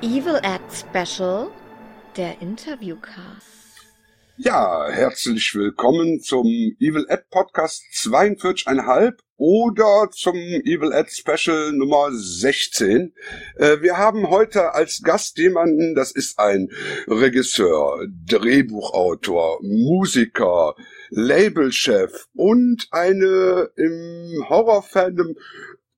[0.00, 1.50] Evil Ad Special,
[2.16, 3.57] der Interviewcast.
[4.40, 6.46] Ja, herzlich willkommen zum
[6.78, 13.12] Evil Ad Podcast 42,5 oder zum Evil Ad Special Nummer 16.
[13.56, 16.68] Äh, wir haben heute als Gast jemanden, das ist ein
[17.08, 20.76] Regisseur, Drehbuchautor, Musiker,
[21.10, 25.34] Labelchef und eine im Horrorfandom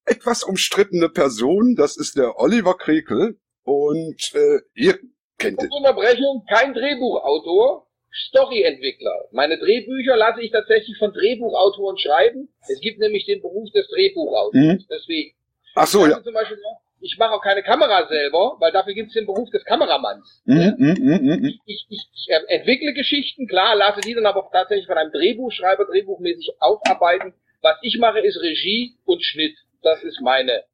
[0.07, 3.39] etwas umstrittene Person, das ist der Oliver Krekel.
[3.65, 4.99] Und äh, ihr
[5.37, 5.69] kennt ihn.
[5.71, 9.29] Unterbrechung, kein Drehbuchautor, Storyentwickler.
[9.31, 12.49] Meine Drehbücher lasse ich tatsächlich von Drehbuchautoren schreiben.
[12.69, 14.55] Es gibt nämlich den Beruf des Drehbuchautors.
[14.55, 14.85] Mhm.
[14.91, 15.35] Deswegen.
[15.75, 16.23] Ach so, ja.
[16.23, 16.59] Zum Beispiel
[17.01, 20.43] ich mache auch keine Kamera selber, weil dafür gibt es den Beruf des Kameramanns.
[20.45, 21.45] Mhm, mhm, mhm, mhm.
[21.45, 24.99] Ich, ich, ich, ich äh, entwickle Geschichten, klar, lasse die dann aber auch tatsächlich von
[24.99, 27.33] einem Drehbuchschreiber drehbuchmäßig aufarbeiten.
[27.63, 29.57] Was ich mache, ist Regie und Schnitt.
[29.83, 30.65] Das ist meine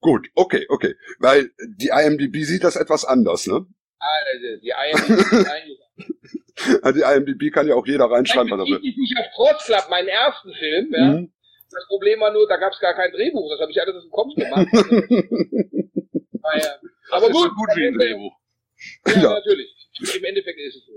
[0.00, 0.96] Gut, okay, okay.
[1.20, 3.64] Weil die IMDb sieht das etwas anders, ne?
[4.00, 5.46] Also, die IMDb,
[5.96, 8.80] die IMDb kann ja auch jeder reinschreiben, was er will.
[8.82, 11.04] Ich nicht auf Trotz meinen ersten Film, ja.
[11.04, 11.32] Mhm.
[11.70, 13.50] Das Problem war nur, da gab es gar kein Drehbuch.
[13.50, 14.68] Das habe ich alles aus dem Kopf gemacht.
[16.42, 16.78] naja.
[17.10, 17.50] Aber gut.
[17.56, 18.32] gut wie ein Drehbuch.
[19.06, 19.74] Ja, ja, natürlich.
[20.16, 20.92] Im Endeffekt ist es so.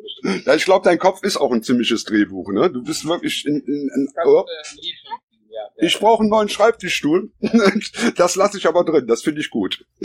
[0.49, 2.69] Ja, ich glaube, dein Kopf ist auch ein ziemliches Drehbuch, ne?
[2.69, 4.45] Du bist wirklich in, in, in oh.
[4.45, 7.31] äh, ich brauche einen neuen Schreibtischstuhl.
[8.17, 9.85] das lasse ich aber drin, das finde ich gut.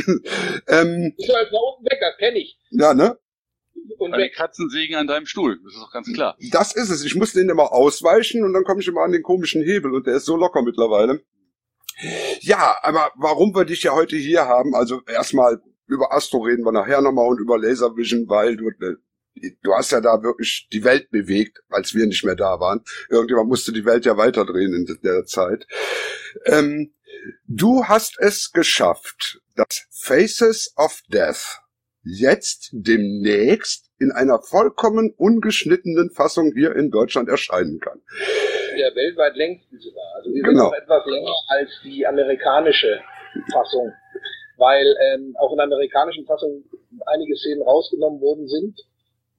[0.68, 2.58] ähm, ich soll da unten weg, das kenne ich.
[2.70, 3.18] Ja, ne?
[3.98, 6.36] Und die Katzen sägen an deinem Stuhl, das ist doch ganz klar.
[6.50, 7.04] Das ist es.
[7.04, 10.06] Ich muss den immer ausweichen und dann komme ich immer an den komischen Hebel und
[10.06, 11.22] der ist so locker mittlerweile.
[12.40, 16.72] Ja, aber warum wir dich ja heute hier haben, also erstmal über Astro reden wir
[16.72, 18.96] nachher nochmal und über Laservision, weil du äh,
[19.62, 22.82] du hast ja da wirklich die Welt bewegt, als wir nicht mehr da waren.
[23.08, 25.66] Irgendjemand musste die Welt ja weiterdrehen in der Zeit.
[26.44, 26.94] Ähm,
[27.46, 31.61] du hast es geschafft, dass Faces of Death
[32.04, 38.00] jetzt demnächst in einer vollkommen ungeschnittenen Fassung hier in Deutschland erscheinen kann.
[38.76, 40.04] Der weltweit längste sogar.
[40.16, 40.70] Also wir genau.
[40.70, 43.00] sind noch etwas länger als die amerikanische
[43.52, 43.92] Fassung,
[44.56, 46.64] weil ähm, auch in der amerikanischen Fassung
[47.06, 48.78] einige Szenen rausgenommen worden sind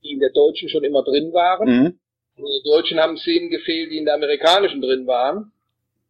[0.03, 1.67] die in der deutschen schon immer drin waren.
[1.67, 1.99] Mhm.
[2.37, 5.51] Die Deutschen haben Szenen gefehlt, die in der amerikanischen drin waren.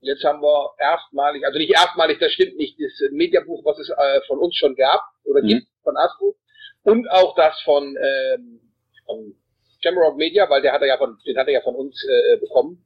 [0.01, 4.21] Jetzt haben wir erstmalig, also nicht erstmalig, das stimmt nicht, das Mediabuch, was es äh,
[4.27, 5.47] von uns schon gab oder mhm.
[5.47, 6.35] gibt, von Astro,
[6.83, 8.59] und auch das von, ähm,
[9.05, 9.35] von
[9.81, 12.37] Jamrock Media, weil der hat er ja von, den hat er ja von uns äh,
[12.37, 12.83] bekommen.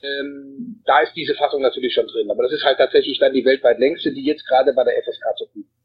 [0.00, 3.44] Ähm, da ist diese Fassung natürlich schon drin, aber das ist halt tatsächlich dann die
[3.44, 5.78] weltweit längste, die jetzt gerade bei der FSK zu bieten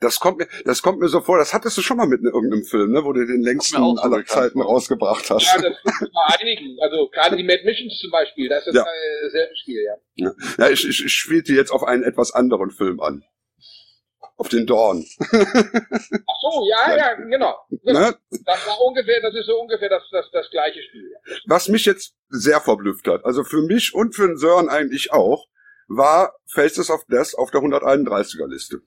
[0.00, 2.26] das kommt mir, das kommt mir so vor, das hattest du schon mal mit in
[2.26, 5.46] irgendeinem Film, ne, wo du den längsten aller Zeiten rausgebracht hast.
[5.46, 6.76] Ja, das gibt bei einigen.
[6.80, 8.84] Also gerade die Mad Missions zum Beispiel, das ist ja.
[9.22, 9.94] dasselbe Spiel, ja.
[10.14, 13.24] Ja, ja ich, ich, ich spielte jetzt auf einen etwas anderen Film an.
[14.38, 15.04] Auf den Dorn.
[15.20, 17.56] Ach so, ja, ja, genau.
[17.82, 18.16] Ne?
[18.44, 21.12] Das war ungefähr, das ist so ungefähr das, das, das gleiche Spiel.
[21.46, 25.48] Was mich jetzt sehr verblüfft hat, also für mich und für den Sören eigentlich auch,
[25.88, 28.80] war Faces of Death auf der 131er Liste.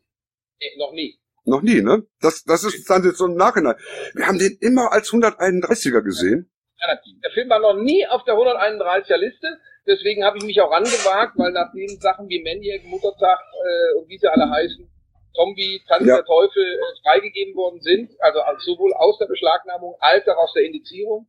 [0.62, 1.20] Nee, noch nie.
[1.44, 2.08] Noch nie, ne?
[2.22, 3.76] Das, das ist dann jetzt so im Nachhinein.
[4.14, 6.50] Wir haben den immer als 131er gesehen.
[7.24, 9.60] Der Film war noch nie auf der 131er Liste.
[9.86, 14.08] Deswegen habe ich mich auch angewagt, weil nach den Sachen wie Maniac, Muttertag äh, und
[14.08, 14.88] wie sie alle heißen,
[15.34, 16.16] Zombie, Tanz ja.
[16.16, 20.64] der Teufel äh, freigegeben worden sind, also sowohl aus der Beschlagnahmung als auch aus der
[20.64, 21.28] Indizierung,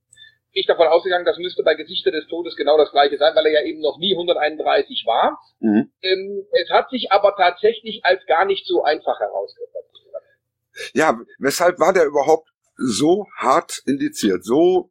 [0.52, 3.62] ich davon ausgegangen, das müsste bei Gesichter des Todes genau das gleiche sein, weil er
[3.62, 5.40] ja eben noch nie 131 war.
[5.60, 5.90] Mhm.
[6.02, 9.72] Ähm, es hat sich aber tatsächlich als gar nicht so einfach herausgestellt.
[10.94, 14.44] Ja, weshalb war der überhaupt so hart indiziert?
[14.44, 14.90] So,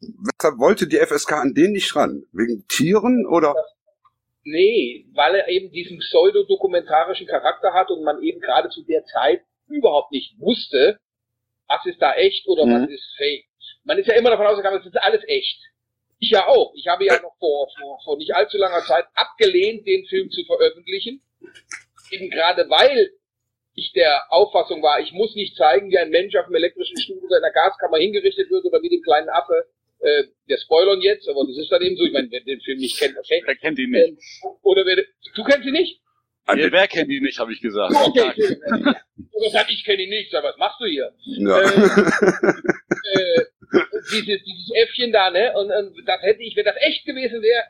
[0.00, 2.24] weshalb wollte die FSK an den nicht ran?
[2.32, 3.54] Wegen Tieren oder?
[4.42, 9.42] Nee, weil er eben diesen pseudodokumentarischen Charakter hat und man eben gerade zu der Zeit
[9.68, 10.98] überhaupt nicht wusste,
[11.68, 12.82] was ist da echt oder mhm.
[12.82, 13.50] was ist fake
[13.84, 15.58] man ist ja immer davon ausgegangen, das ist alles echt.
[16.18, 16.72] Ich ja auch.
[16.74, 20.44] Ich habe ja noch vor, vor, vor nicht allzu langer Zeit abgelehnt, den Film zu
[20.44, 21.22] veröffentlichen.
[22.10, 23.10] Eben gerade weil
[23.74, 27.18] ich der Auffassung war, ich muss nicht zeigen, wie ein Mensch auf dem elektrischen Stuhl
[27.18, 29.66] oder in der Gaskammer hingerichtet wird oder wie dem kleinen Affe.
[30.00, 32.04] Äh, wir spoilern jetzt, aber das ist dann eben so.
[32.04, 33.42] Ich meine, wer den Film nicht kennt, okay.
[33.44, 34.08] Wer kennt ihn nicht?
[34.08, 34.18] Ähm,
[34.62, 34.96] oder wer,
[35.34, 36.00] du kennst ihn nicht?
[36.48, 37.94] Ja, wer kennt ihn nicht, habe ich gesagt.
[37.94, 41.12] Okay, ich, ich kenne ihn nicht, aber was machst du hier?
[41.24, 41.60] Ja.
[41.60, 41.82] Ähm,
[43.14, 43.44] äh,
[44.12, 45.52] dieses, dieses Äffchen da, ne?
[45.56, 47.64] Und, und das hätte ich, wenn das echt gewesen wäre,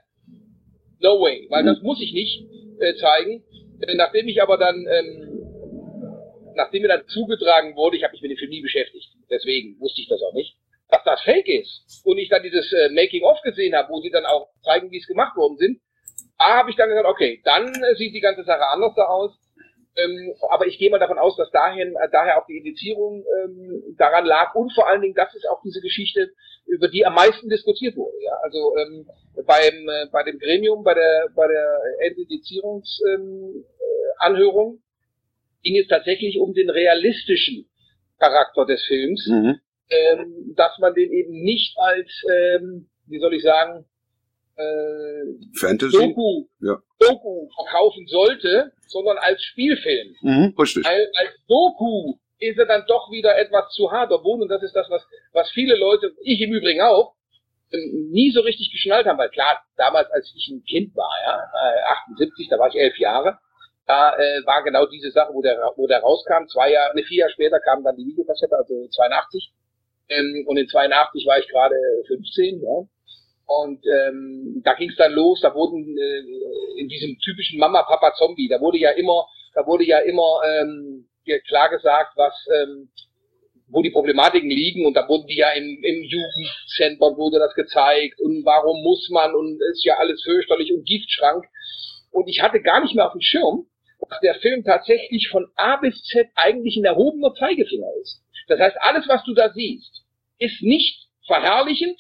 [1.01, 2.47] no way, weil das muss ich nicht
[2.81, 3.43] äh, zeigen.
[3.81, 8.31] Äh, nachdem ich aber dann, ähm, nachdem mir dann zugetragen wurde, ich habe mich mit
[8.31, 10.57] dem Film nie beschäftigt, deswegen wusste ich das auch nicht,
[10.91, 14.27] dass das Fake ist und ich dann dieses äh, Making-of gesehen habe, wo sie dann
[14.27, 15.81] auch zeigen, wie es gemacht worden sind,
[16.39, 19.37] da habe ich dann gesagt, okay, dann äh, sieht die ganze Sache anders da aus.
[19.97, 23.97] Ähm, aber ich gehe mal davon aus, dass dahin, äh, daher auch die Indizierung ähm,
[23.99, 26.31] daran lag und vor allen Dingen, das ist auch diese Geschichte,
[26.67, 28.17] über die am meisten diskutiert wurde.
[28.23, 28.35] Ja?
[28.43, 29.09] Also ähm,
[29.47, 34.81] beim, äh, bei dem Gremium, bei der, bei der Entindizierungsanhörung ähm, äh,
[35.63, 37.69] ging es tatsächlich um den realistischen
[38.19, 39.61] Charakter des Films, mhm.
[39.91, 43.85] Ähm, dass man den eben nicht als, ähm, wie soll ich sagen,
[44.57, 45.97] äh, Fantasy?
[45.97, 46.79] Doku, ja.
[46.99, 50.15] Doku verkaufen sollte, sondern als Spielfilm.
[50.23, 50.87] Mhm, richtig.
[50.87, 54.75] Als, als Doku ist er dann doch wieder etwas zu hart, obwohl, und das ist
[54.75, 55.03] das, was,
[55.33, 57.15] was viele Leute, ich im Übrigen auch,
[57.73, 61.41] ähm, nie so richtig geschnallt haben, weil klar, damals, als ich ein Kind war, ja,
[62.09, 63.39] 78, äh, da war ich elf Jahre,
[63.87, 66.47] da äh, war genau diese Sache, wo der, wo der rauskam.
[66.47, 69.53] Zwei Jahre, ne, vier Jahre später kam dann die Videokassette, also 82.
[70.11, 71.77] Ähm, und in 82 war ich gerade
[72.07, 72.87] 15, ja.
[73.47, 78.61] Und ähm, da ging es dann los, da wurden äh, in diesem typischen Mama-Papa-Zombie, da
[78.61, 81.09] wurde ja immer, da wurde ja immer ähm,
[81.49, 82.91] klar gesagt, was ähm,
[83.73, 88.21] wo die Problematiken liegen und da wurden die ja im, im Jugendzentrum wurde das gezeigt
[88.21, 91.45] und warum muss man und ist ja alles fürchterlich und Giftschrank.
[92.11, 93.67] Und ich hatte gar nicht mehr auf dem Schirm,
[94.09, 98.21] dass der Film tatsächlich von A bis Z eigentlich ein erhobener Zeigefinger ist.
[98.51, 100.03] Das heißt, alles, was du da siehst,
[100.39, 101.97] ist nicht verherrlichend,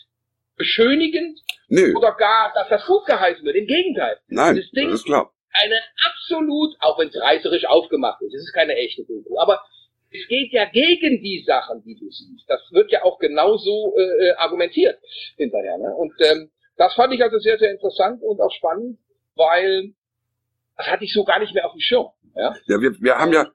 [0.56, 1.38] beschönigend
[1.68, 1.94] Nö.
[1.96, 3.54] oder gar, dass das gut geheißen wird.
[3.54, 4.18] Im Gegenteil.
[4.26, 5.32] Nein, das, Ding das ist klar.
[5.52, 9.62] Eine absolut, auch wenn es reißerisch aufgemacht ist, es ist keine echte Doku, aber
[10.10, 12.44] es geht ja gegen die Sachen, die du siehst.
[12.48, 14.98] Das wird ja auch genauso äh, äh, argumentiert
[15.36, 15.78] hinterher.
[15.78, 15.94] Ne?
[15.94, 18.98] Und ähm, das fand ich also sehr, sehr interessant und auch spannend,
[19.36, 19.94] weil
[20.80, 22.06] das hatte ich so gar nicht mehr auf dem Schirm.
[22.34, 23.50] Ja, ja wir, wir haben ja,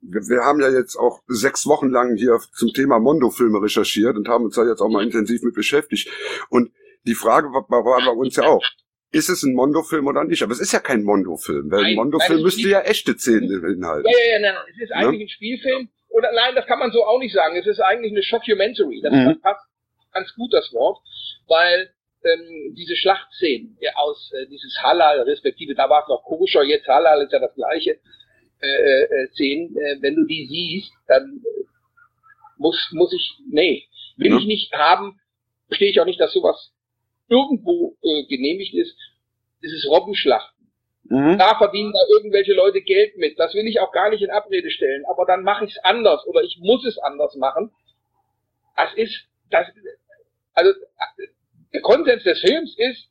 [0.00, 4.28] wir, wir haben ja jetzt auch sechs Wochen lang hier zum Thema Mondo-Filme recherchiert und
[4.28, 6.10] haben uns da jetzt auch mal intensiv mit beschäftigt.
[6.50, 6.72] Und
[7.04, 8.64] die Frage war, war bei uns ja auch,
[9.10, 10.42] ist es ein Mondo-Film oder nicht?
[10.42, 14.08] Aber es ist ja kein Mondo-Film, weil ein Mondo-Film müsste ja echte Szenen beinhalten.
[14.08, 15.26] Ja, ja, ja, nein, es ist eigentlich ja?
[15.26, 15.88] ein Spielfilm.
[16.10, 17.56] Oder nein, das kann man so auch nicht sagen.
[17.56, 19.00] Es ist eigentlich eine Shockumentary.
[19.02, 19.40] Das mhm.
[19.40, 19.64] passt
[20.12, 20.98] ganz gut, das Wort,
[21.46, 21.90] weil
[22.24, 27.22] ähm, diese Schlachtszenen aus äh, dieses Halal, respektive da war es noch koscher, jetzt Halal
[27.22, 27.98] ist ja das gleiche,
[28.60, 31.40] äh, äh, Szenen, äh, wenn du die siehst, dann
[32.56, 33.84] muss, muss ich, nee,
[34.16, 34.38] will ja.
[34.38, 35.20] ich nicht haben,
[35.68, 36.72] verstehe ich auch nicht, dass sowas
[37.28, 38.96] irgendwo äh, genehmigt ist,
[39.60, 40.72] ist es Robbenschlachten.
[41.04, 41.38] Mhm.
[41.38, 43.38] Da verdienen da irgendwelche Leute Geld mit.
[43.38, 45.04] Das will ich auch gar nicht in Abrede stellen.
[45.06, 47.70] Aber dann mache ich es anders oder ich muss es anders machen.
[48.76, 49.66] Das ist, das,
[50.52, 50.72] also
[51.72, 53.08] der Konsens des Films ist,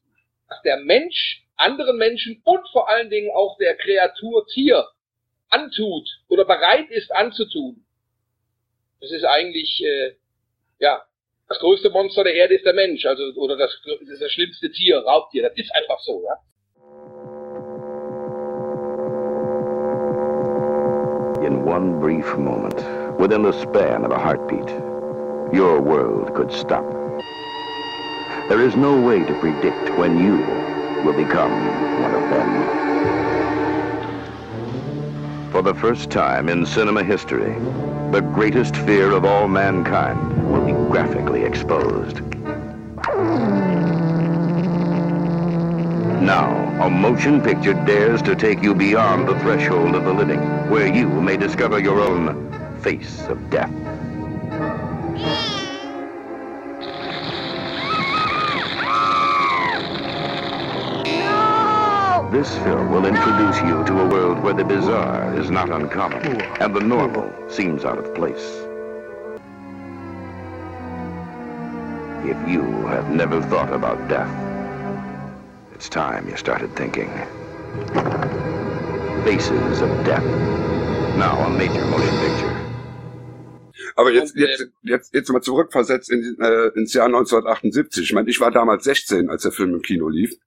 [0.49, 4.85] dass der Mensch anderen Menschen und vor allen Dingen auch der Kreatur Tier
[5.49, 7.83] antut oder bereit ist anzutun.
[9.01, 10.15] Das ist eigentlich, äh,
[10.79, 11.03] ja,
[11.47, 13.71] das größte Monster der Erde ist der Mensch, also oder das,
[14.19, 15.43] das schlimmste Tier, Raubtier.
[15.43, 16.37] Das ist einfach so, ja.
[21.45, 22.83] In one brief moment,
[23.19, 24.69] within the span of a heartbeat,
[25.53, 27.06] your world could stop.
[28.49, 30.37] There is no way to predict when you
[31.03, 31.51] will become
[32.01, 32.77] one of them.
[35.51, 37.53] For the first time in cinema history,
[38.11, 42.21] the greatest fear of all mankind will be graphically exposed.
[46.21, 50.39] Now, a motion picture dares to take you beyond the threshold of the living,
[50.69, 52.49] where you may discover your own
[52.81, 53.96] face of death.
[62.37, 66.75] This film will introduce you to a world where the bizarre is not uncommon and
[66.75, 68.47] the normal seems out of place.
[72.31, 72.61] If you
[72.93, 74.29] have never thought about death,
[75.73, 77.09] it's time you started thinking.
[79.25, 80.27] Faces of Death.
[81.17, 82.55] Now a major motion picture.
[83.95, 88.03] Aber jetzt, jetzt, jetzt, jetzt mal zurückversetzt in, äh, ins Jahr 1978.
[88.03, 90.37] Ich meine, ich war damals 16, als der Film im Kino lief.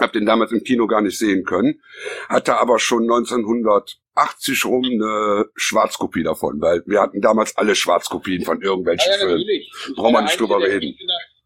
[0.00, 1.80] Hab den damals im Kino gar nicht sehen können,
[2.28, 8.60] hatte aber schon 1980 rum eine Schwarzkopie davon, weil wir hatten damals alle Schwarzkopien von
[8.60, 9.62] irgendwelchen ja, ja, Filmen.
[9.94, 10.96] Brauchen wir nicht drüber reden.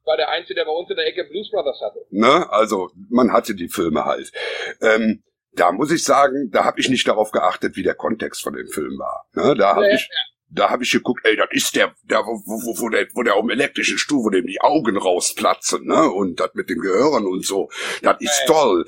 [0.05, 1.99] War der Einzige, der bei uns in der Ecke Blues Brothers hatte.
[2.11, 2.51] Ne?
[2.51, 4.33] Also man hatte die Filme halt.
[4.81, 8.55] Ähm, da muss ich sagen, da habe ich nicht darauf geachtet, wie der Kontext von
[8.55, 9.27] dem Film war.
[9.35, 9.55] Ne?
[9.55, 10.09] Da habe ja, ich,
[10.51, 13.37] da habe ich geguckt, ey, das ist der, der wo, wo, wo, der, wo der
[13.37, 16.11] um elektrischen Stuhl, wo dem die Augen rausplatzen, ne?
[16.11, 17.69] Und das mit dem Gehören und so.
[18.03, 18.87] Das ist toll.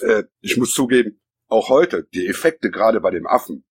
[0.00, 3.64] Äh, ich muss zugeben, auch heute, die Effekte gerade bei dem Affen,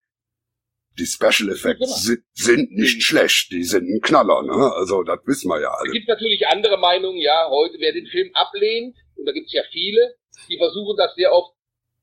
[0.98, 4.74] die Special Effects sind, sind nicht schlecht, die sind ein Knaller, ne?
[4.74, 5.90] Also das wissen wir ja alle.
[5.90, 9.54] Es gibt natürlich andere Meinungen, ja, heute, wer den Film ablehnt, und da gibt es
[9.54, 10.16] ja viele,
[10.50, 11.54] die versuchen das sehr oft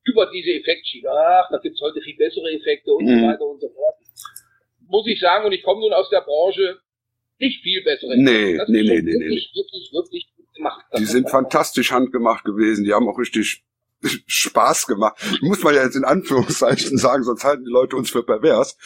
[0.05, 1.09] über diese Effektschiene.
[1.11, 3.21] Ach, da gibt's heute viel bessere Effekte und mhm.
[3.21, 3.97] so weiter und so fort.
[4.89, 6.81] Muss ich sagen, und ich komme nun aus der Branche,
[7.39, 9.61] nicht viel bessere Nee, das nee, nee, nee, wirklich, nee.
[9.61, 10.85] Wirklich, wirklich gut gemacht.
[10.91, 13.65] Das die sind fantastisch handgemacht gewesen, die haben auch richtig
[14.27, 15.17] Spaß gemacht.
[15.41, 18.77] Muss man ja jetzt in Anführungszeichen sagen, sonst halten die Leute uns für pervers.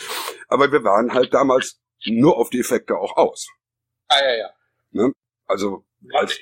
[0.48, 3.48] Aber wir waren halt damals nur auf die Effekte auch aus.
[4.08, 4.50] Ah, ja, ja.
[4.92, 5.12] Ne?
[5.46, 6.38] Also, als,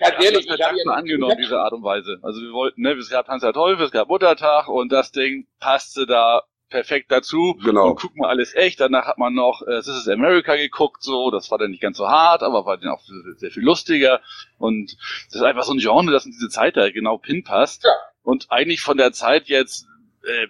[0.00, 2.18] Ganz ehrlich, ich habe ja angenommen, diese Art und Weise.
[2.22, 5.46] Also wir wollten, ne, es gab Hans der Teufel, es gab Muttertag und das Ding
[5.60, 6.42] passte da
[6.74, 7.56] perfekt dazu.
[7.64, 7.90] Genau.
[7.90, 8.80] Und guck mal alles echt.
[8.80, 11.30] Danach hat man noch äh, This is America geguckt, so.
[11.30, 13.00] Das war dann nicht ganz so hart, aber war dann auch
[13.36, 14.20] sehr viel lustiger.
[14.58, 17.84] Und das ist einfach so ein Genre, das in diese Zeit da genau pinpasst.
[17.84, 17.90] Ja.
[18.24, 19.86] Und eigentlich von der Zeit jetzt,
[20.26, 20.48] äh,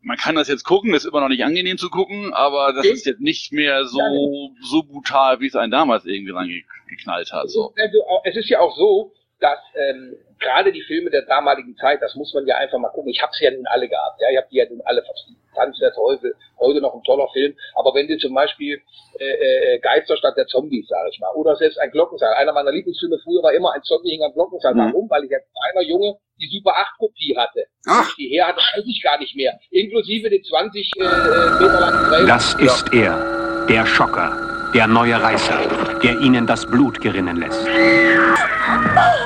[0.00, 2.94] man kann das jetzt gucken, ist immer noch nicht angenehm zu gucken, aber das okay.
[2.94, 7.50] ist jetzt nicht mehr so, so brutal, wie es einen damals irgendwie reingeknallt hat.
[7.50, 7.74] So.
[7.76, 12.14] Also, es ist ja auch so, dass ähm, gerade die Filme der damaligen Zeit, das
[12.14, 13.10] muss man ja einfach mal gucken.
[13.10, 15.40] Ich habe sie ja nun alle gehabt, ja, ich habe die ja nun alle verstanden.
[15.54, 17.54] Tanz der Teufel, heute noch ein toller Film.
[17.74, 18.80] Aber wenn du zum Beispiel
[19.18, 23.18] äh, äh, Geisterstadt der Zombies, sage ich mal, oder selbst ein Glockensaal, einer meiner Lieblingsfilme
[23.24, 24.74] früher war immer ein Zombie hing am Glockensaal.
[24.74, 24.92] Mhm.
[24.92, 25.10] Warum?
[25.10, 27.64] Weil ich als kleiner Junge die Super 8 Kopie hatte.
[27.86, 28.14] Ach.
[28.16, 29.58] Die her hatte weiß ich gar nicht mehr.
[29.70, 32.26] Inklusive den 20 äh, Meter langen Trailer.
[32.26, 37.66] Das ist er, der Schocker der neue Reißer, der ihnen das Blut gerinnen lässt.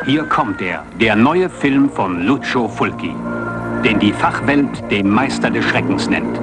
[0.05, 3.15] Hier kommt er, der neue Film von Lucio Fulci,
[3.85, 6.39] den die Fachwelt den Meister des Schreckens nennt.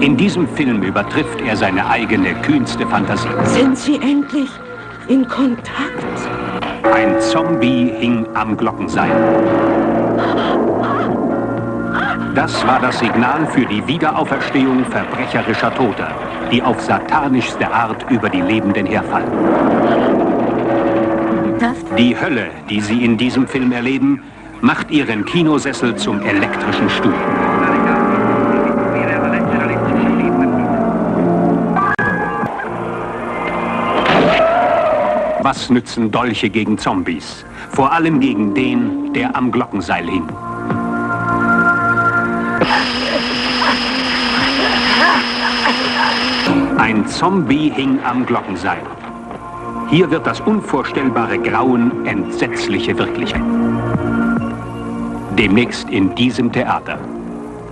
[0.00, 3.28] In diesem Film übertrifft er seine eigene kühnste Fantasie.
[3.44, 4.48] Sind Sie endlich
[5.08, 6.04] in Kontakt?
[6.94, 9.10] Ein Zombie hing am Glockenseil.
[12.34, 16.12] Das war das Signal für die Wiederauferstehung verbrecherischer Toter,
[16.50, 20.29] die auf satanischste Art über die Lebenden herfallen.
[21.98, 24.22] Die Hölle, die sie in diesem Film erleben,
[24.62, 27.12] macht ihren Kinosessel zum elektrischen Stuhl.
[35.42, 37.44] Was nützen Dolche gegen Zombies?
[37.70, 40.28] Vor allem gegen den, der am Glockenseil hing.
[46.78, 48.80] Ein Zombie hing am Glockenseil.
[49.90, 53.42] Hier wird das unvorstellbare Grauen entsetzliche Wirklichkeit.
[55.36, 56.94] Demnächst in diesem Theater.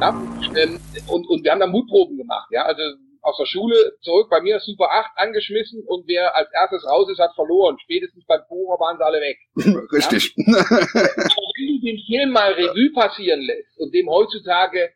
[0.00, 0.20] Ja,
[0.56, 2.48] ähm, und, und wir haben da Mutproben gemacht.
[2.50, 2.82] Ja, also
[3.22, 7.20] aus der Schule zurück bei mir Super 8 angeschmissen und wer als erstes raus ist,
[7.20, 7.76] hat verloren.
[7.84, 9.38] Spätestens beim Bohrer waren sie alle weg.
[9.92, 10.34] Richtig.
[10.34, 10.58] Ja?
[10.58, 14.90] Aber wenn du den Film mal Revue passieren lässt und dem heutzutage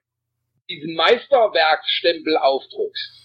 [0.69, 3.23] diesen Meisterwerkstempel aufdruckst,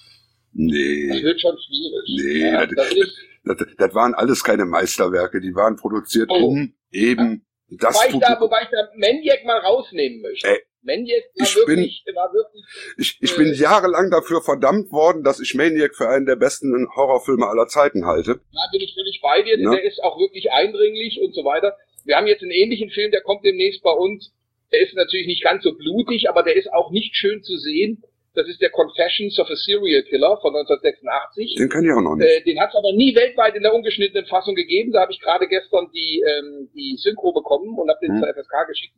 [0.59, 1.09] Nee.
[1.09, 2.03] Das wird schon schwierig.
[2.07, 3.15] Nee, ja, das, das,
[3.47, 6.47] das, das, waren alles keine Meisterwerke, die waren produziert oh.
[6.47, 7.77] um eben ja.
[7.79, 10.47] das wobei ich, da, wobei ich da Maniac mal rausnehmen möchte.
[10.47, 12.63] Ey, Maniac war ich wirklich, bin, war wirklich
[12.97, 16.87] ich, ich äh, bin jahrelang dafür verdammt worden, dass ich Maniac für einen der besten
[16.95, 18.39] Horrorfilme aller Zeiten halte.
[18.53, 19.71] Da bin ich völlig bei dir, ja.
[19.71, 21.75] der ist auch wirklich eindringlich und so weiter.
[22.05, 24.33] Wir haben jetzt einen ähnlichen Film, der kommt demnächst bei uns.
[24.71, 28.03] Der ist natürlich nicht ganz so blutig, aber der ist auch nicht schön zu sehen.
[28.37, 31.55] Das ist der Confessions of a Serial Killer von 1986.
[31.55, 32.29] Den kann ich auch noch nicht.
[32.29, 34.91] Äh, den hat es aber nie weltweit in der ungeschnittenen Fassung gegeben.
[34.91, 38.19] Da habe ich gerade gestern die, ähm, die Synchro bekommen und habe den hm.
[38.19, 38.93] zur FSK geschickt.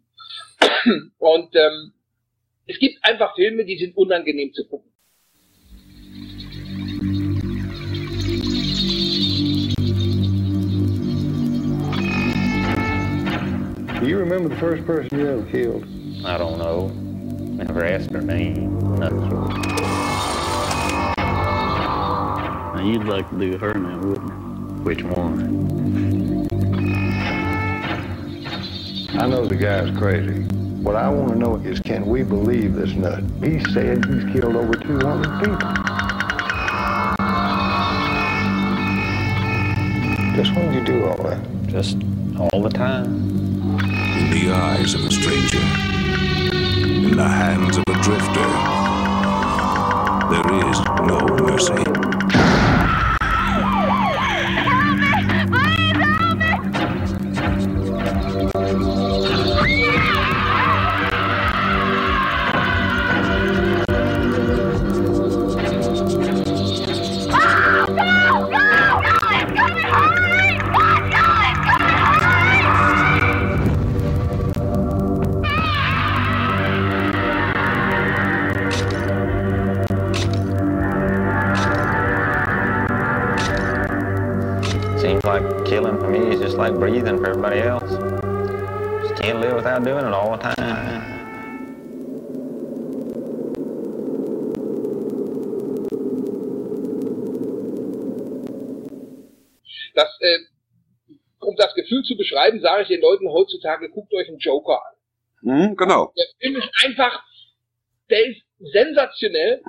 [1.20, 1.94] Und ähm,
[2.68, 4.92] es gibt einfach Filme, die sind unangenehm zu gucken.
[14.02, 15.86] Do you remember the first person you ever killed?
[16.26, 17.09] I don't know.
[17.60, 19.30] Never asked her name, nothing.
[22.74, 24.36] Now you'd like to do her now, wouldn't you?
[24.86, 26.48] Which one?
[29.20, 30.44] I know the guy's crazy.
[30.82, 33.26] What I want to know is can we believe this nut?
[33.44, 35.58] He said he's killed over 200 people.
[40.34, 41.46] Just when did you do all that?
[41.68, 41.98] Just
[42.40, 43.16] all the time.
[44.18, 45.89] In the eyes of a stranger
[47.12, 48.39] in the hands of a drifter,
[102.40, 104.96] Beschreiben, sage ich den Leuten heutzutage, guckt euch einen Joker an.
[105.42, 106.14] Mhm, genau.
[106.18, 107.24] Der Film ist einfach,
[108.10, 109.62] der ist sensationell,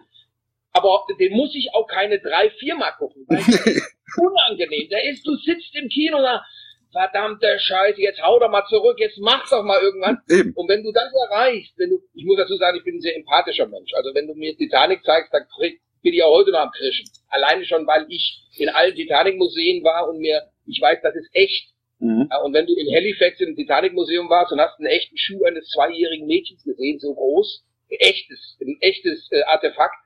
[0.73, 3.25] aber den muss ich auch keine drei, vier Mal gucken.
[3.29, 3.41] Weil
[4.17, 4.89] unangenehm.
[4.89, 6.45] Der ist, du sitzt im Kino und sagst,
[6.93, 10.19] verdammte Scheiße, jetzt hau doch mal zurück, jetzt mach doch mal irgendwann.
[10.29, 10.53] Eben.
[10.55, 13.17] Und wenn du das erreichst, wenn du, ich muss dazu sagen, ich bin ein sehr
[13.17, 13.93] empathischer Mensch.
[13.95, 17.09] Also wenn du mir Titanic zeigst, dann krieg, bin ich auch heute noch am Krischen.
[17.29, 21.70] Alleine schon, weil ich in allen Titanic-Museen war und mir, ich weiß, das ist echt.
[22.01, 22.29] Mhm.
[22.31, 25.69] Ja, und wenn du in Halifax im Titanic-Museum warst und hast einen echten Schuh eines
[25.69, 29.97] zweijährigen Mädchens gesehen, so groß, ein echtes, ein echtes äh, Artefakt,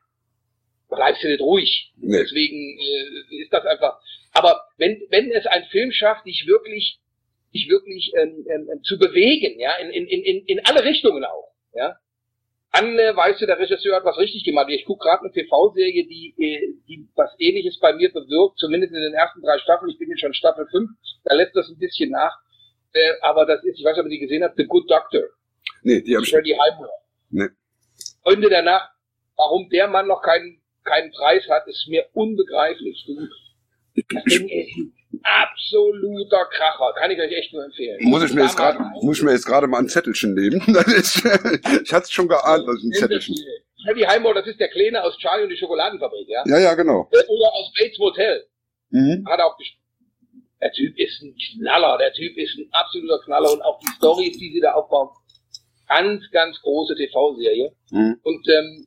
[0.89, 1.93] bleibst du nicht ruhig.
[1.97, 2.19] Nee.
[2.19, 4.01] Deswegen äh, ist das einfach.
[4.33, 6.99] Aber wenn, wenn es ein Film schafft, dich wirklich,
[7.55, 11.97] dich wirklich ähm, ähm, zu bewegen, ja, in, in, in, in alle Richtungen auch, ja,
[12.75, 14.67] dann äh, weißt du, der Regisseur hat was richtig gemacht.
[14.69, 19.01] Ich gucke gerade eine TV-Serie, die, äh, die was ähnliches bei mir bewirkt, zumindest in
[19.01, 19.91] den ersten drei Staffeln.
[19.91, 20.91] Ich bin jetzt schon Staffel 5,
[21.25, 22.37] da lässt das ein bisschen nach.
[22.93, 25.23] Äh, aber das ist, ich weiß nicht, ob ihr die gesehen habt, The Good Doctor.
[25.83, 26.31] Nee, die habe ich.
[26.31, 26.91] Freddie Highmore.
[27.31, 27.49] Nee.
[28.23, 28.91] Freunde der Nacht,
[29.37, 33.05] warum der Mann noch keinen, keinen Preis hat, ist mir unbegreiflich.
[33.07, 33.29] Du,
[33.95, 34.93] ist ein
[35.25, 36.93] absoluter Kracher.
[36.95, 37.99] Kann ich euch echt nur empfehlen.
[38.03, 40.61] Muss ich mir jetzt gerade, muss ich mir jetzt gerade mal ein Zettelchen nehmen?
[40.97, 43.35] Ist, ich hatte es schon geahnt, dass ich ein Zettelchen.
[43.85, 46.43] Freddie Highmore, das ist der Kleine aus Charlie und die Schokoladenfabrik, ja?
[46.47, 47.07] Ja, ja, genau.
[47.11, 48.47] Oder aus Bates Motel.
[48.91, 49.27] Mhm.
[49.29, 49.81] Hat er auch gespielt.
[50.61, 54.39] Der Typ ist ein Knaller, der Typ ist ein absoluter Knaller und auch die Storys,
[54.39, 55.11] die sie da aufbauen.
[55.87, 57.73] Ganz, ganz große TV-Serie.
[57.91, 58.19] Mhm.
[58.23, 58.87] Und ähm,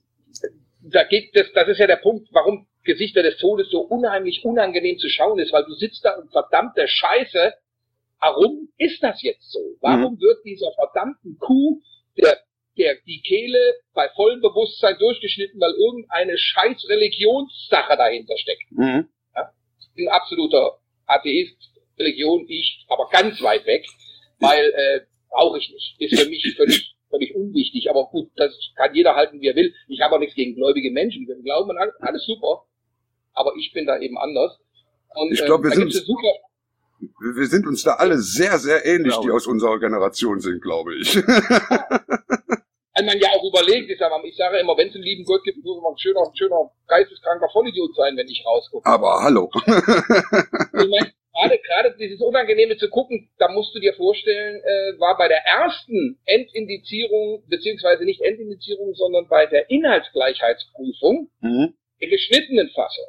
[0.81, 4.97] da geht das, das ist ja der Punkt, warum Gesichter des Todes so unheimlich unangenehm
[4.97, 7.53] zu schauen ist, weil du sitzt da und verdammte Scheiße,
[8.19, 9.59] warum ist das jetzt so?
[9.81, 11.79] Warum wird dieser verdammten Kuh
[12.17, 12.39] der,
[12.77, 18.71] der, die Kehle bei vollem Bewusstsein durchgeschnitten, weil irgendeine scheiß Religionssache dahinter steckt?
[18.71, 19.09] Mhm.
[19.95, 21.57] Bin ein absoluter Atheist,
[21.97, 23.85] Religion, ich, aber ganz weit weg,
[24.39, 25.95] weil äh, brauche ich nicht.
[25.99, 27.89] Ist für mich völlig, völlig unwichtig.
[27.89, 29.73] Aber gut, das kann jeder halten, wie er will.
[29.87, 31.25] Ich habe auch nichts gegen gläubige Menschen.
[31.25, 32.65] Die glauben alles super.
[33.37, 34.57] Aber ich bin da eben anders.
[35.15, 35.93] Und, Ich glaub, wir da sind-
[37.37, 40.95] Wir sind uns da alle sehr, sehr ähnlich, Glaube die aus unserer Generation sind, glaube
[40.95, 41.15] ich.
[41.15, 45.43] weil man ja auch überlegt, ich sage, ich sage immer, wenn es einen lieben Gott
[45.43, 48.89] gibt, muss man ein schöner, ein schöner, geisteskranker Vollidiot sein, wenn ich rausgucke.
[48.89, 49.49] Aber hallo.
[50.79, 55.17] Ich meine, gerade, gerade dieses Unangenehme zu gucken, da musst du dir vorstellen, äh, war
[55.17, 61.73] bei der ersten Endindizierung, beziehungsweise nicht Endindizierung, sondern bei der Inhaltsgleichheitsprüfung Mhm.
[62.01, 63.05] der geschnittenen Fassung.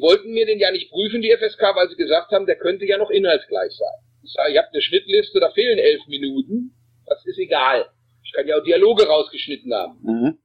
[0.00, 2.98] Wollten mir den ja nicht prüfen, die FSK, weil sie gesagt haben, der könnte ja
[2.98, 3.94] noch inhaltsgleich sein.
[4.22, 6.74] Ich sage, ihr habt eine Schnittliste, da fehlen elf Minuten.
[7.06, 7.86] Das ist egal.
[8.24, 9.98] Ich kann ja auch Dialoge rausgeschnitten haben.
[10.02, 10.38] Mhm.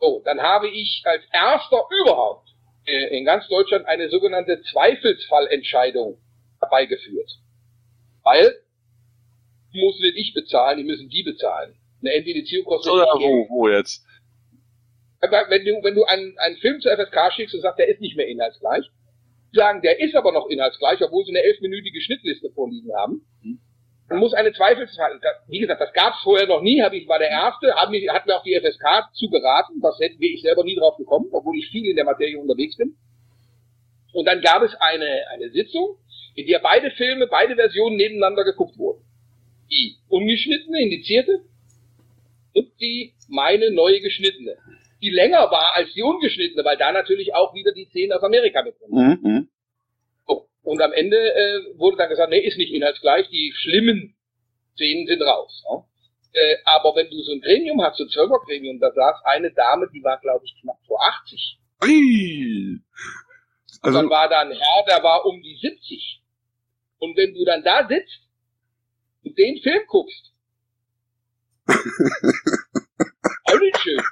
[0.00, 2.48] So, dann habe ich als erster überhaupt
[2.86, 6.18] äh, in ganz Deutschland eine sogenannte Zweifelsfallentscheidung
[6.60, 7.38] herbeigeführt.
[8.22, 8.54] Weil,
[9.72, 11.74] die muss nicht ich bezahlen, die müssen die bezahlen.
[12.02, 14.04] Eine Endindizierung kostet Oder wo, wo jetzt?
[15.24, 18.00] Aber wenn du, wenn du einen, einen Film zur FSK schickst und sagst, der ist
[18.00, 18.84] nicht mehr inhaltsgleich,
[19.52, 23.22] sagen, der ist aber noch inhaltsgleich, obwohl sie eine elfminütige Schnittliste vorliegen haben,
[24.08, 27.08] dann muss eine Zweifelsfall, da- wie gesagt, das gab es vorher noch nie, habe ich
[27.08, 30.42] war der Erste, hat mir, hat mir auch die FSK zugeraten, das hätte wäre ich
[30.42, 32.96] selber nie drauf gekommen, obwohl ich viel in der Materie unterwegs bin.
[34.12, 35.96] Und dann gab es eine, eine Sitzung,
[36.34, 39.02] in der beide Filme, beide Versionen nebeneinander geguckt wurden.
[39.70, 41.40] Die ungeschnittene, indizierte
[42.54, 44.56] und die meine neue geschnittene
[45.04, 48.62] die länger war als die ungeschnittene, weil da natürlich auch wieder die Szenen aus Amerika
[48.62, 49.20] mit drin waren.
[49.22, 49.30] Mhm.
[49.30, 49.48] Mhm.
[50.26, 50.48] So.
[50.62, 54.16] Und am Ende äh, wurde dann gesagt, nee, ist nicht inhaltsgleich, die schlimmen
[54.74, 55.62] Szenen sind raus.
[55.70, 55.84] Ne?
[56.32, 59.88] Äh, aber wenn du so ein Gremium hast, so ein Server-Gremium, da saß eine Dame,
[59.92, 61.58] die war, glaube ich, knapp vor 80.
[61.84, 62.80] Ui.
[63.82, 66.22] Und Also, dann war da ein Herr, der war um die 70.
[66.98, 68.22] Und wenn du dann da sitzt
[69.22, 70.32] und den Film guckst,
[71.68, 74.02] auch nicht schön.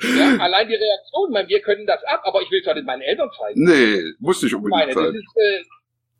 [0.00, 2.86] Ja, allein die Reaktion, ich meine, wir können das ab, aber ich will es nicht
[2.86, 3.64] meinen Eltern zeigen.
[3.64, 5.14] nee, muss nicht unbedingt meine, das, sein.
[5.14, 5.64] ist, äh,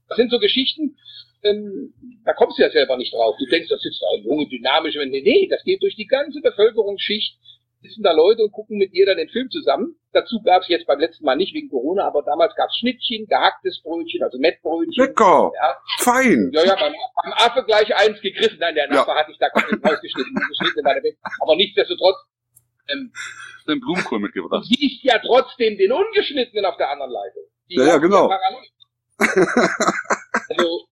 [0.08, 0.96] das sind so Geschichten,
[1.44, 3.36] ähm, da kommst du ja selber nicht drauf.
[3.38, 7.38] Du denkst, das ist ein junge, dynamische, nee, nee, das geht durch die ganze Bevölkerungsschicht,
[7.80, 9.94] sitzen da Leute und gucken mit dir dann den Film zusammen.
[10.12, 13.26] Dazu gab es jetzt beim letzten Mal nicht wegen Corona, aber damals gab es Schnittchen,
[13.28, 15.04] gehacktes Brötchen, also Mettbrötchen.
[15.04, 15.52] Lecker.
[15.54, 16.50] Ja, Fein.
[16.52, 18.58] ja, ja beim, beim Affe gleich eins gegriffen.
[18.58, 19.02] Nein, der Ja.
[19.02, 21.16] Affe hatte ich da komplett rausgeschnitten, geschnitten in meiner Welt.
[21.40, 22.16] Aber nichtsdestotrotz,
[22.88, 23.12] ähm,
[23.66, 24.64] Den Blumenkohl mitgebracht.
[24.66, 27.38] siehst ja trotzdem den ungeschnittenen auf der anderen Seite.
[27.68, 28.30] Die Ja, ja, genau.
[29.18, 30.86] also,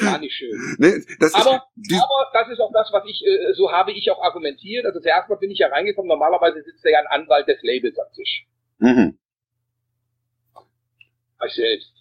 [0.00, 0.76] war nicht schön.
[0.78, 4.10] Nee, das aber, ist, aber das ist auch das, was ich, äh, so habe ich
[4.10, 4.86] auch argumentiert.
[4.86, 7.98] Also zuerst mal bin ich ja reingekommen, normalerweise sitzt da ja ein Anwalt des Labels
[7.98, 8.46] am Tisch.
[8.78, 9.18] Mhm.
[11.46, 11.97] Ich selbst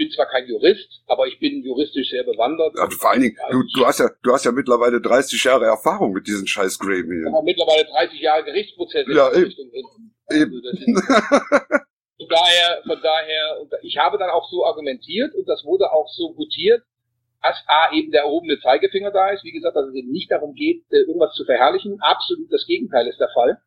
[0.00, 2.74] bin zwar kein Jurist, aber ich bin juristisch sehr bewandert.
[2.74, 6.12] Ja, vor allen Dingen, du, du hast ja, du hast ja mittlerweile 30 Jahre Erfahrung
[6.12, 7.28] mit diesen scheiß Gremien.
[7.28, 9.92] Ich habe mittlerweile 30 Jahre Gerichtsprozesse ja, in Richtung eben.
[10.30, 10.56] Also
[12.16, 16.32] von daher, von daher, ich habe dann auch so argumentiert und das wurde auch so
[16.32, 16.82] gutiert,
[17.42, 19.44] dass A eben der erhobene Zeigefinger da ist.
[19.44, 22.00] Wie gesagt, dass es eben nicht darum geht, äh, irgendwas zu verherrlichen.
[22.00, 23.58] Absolut das Gegenteil ist der Fall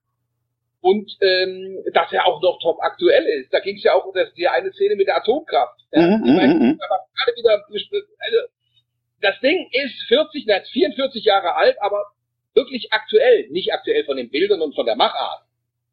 [0.84, 3.54] und ähm, dass er auch noch top aktuell ist.
[3.54, 5.80] Da ging es ja auch um das, die eine Szene mit der Atomkraft.
[5.93, 6.78] Ja, mhm, ich meine, mhm.
[6.78, 7.63] gerade wieder,
[8.19, 8.38] also,
[9.22, 12.04] das Ding ist 40, nein, 44 Jahre alt, aber
[12.54, 13.48] wirklich aktuell.
[13.50, 15.43] Nicht aktuell von den Bildern und von der Machart,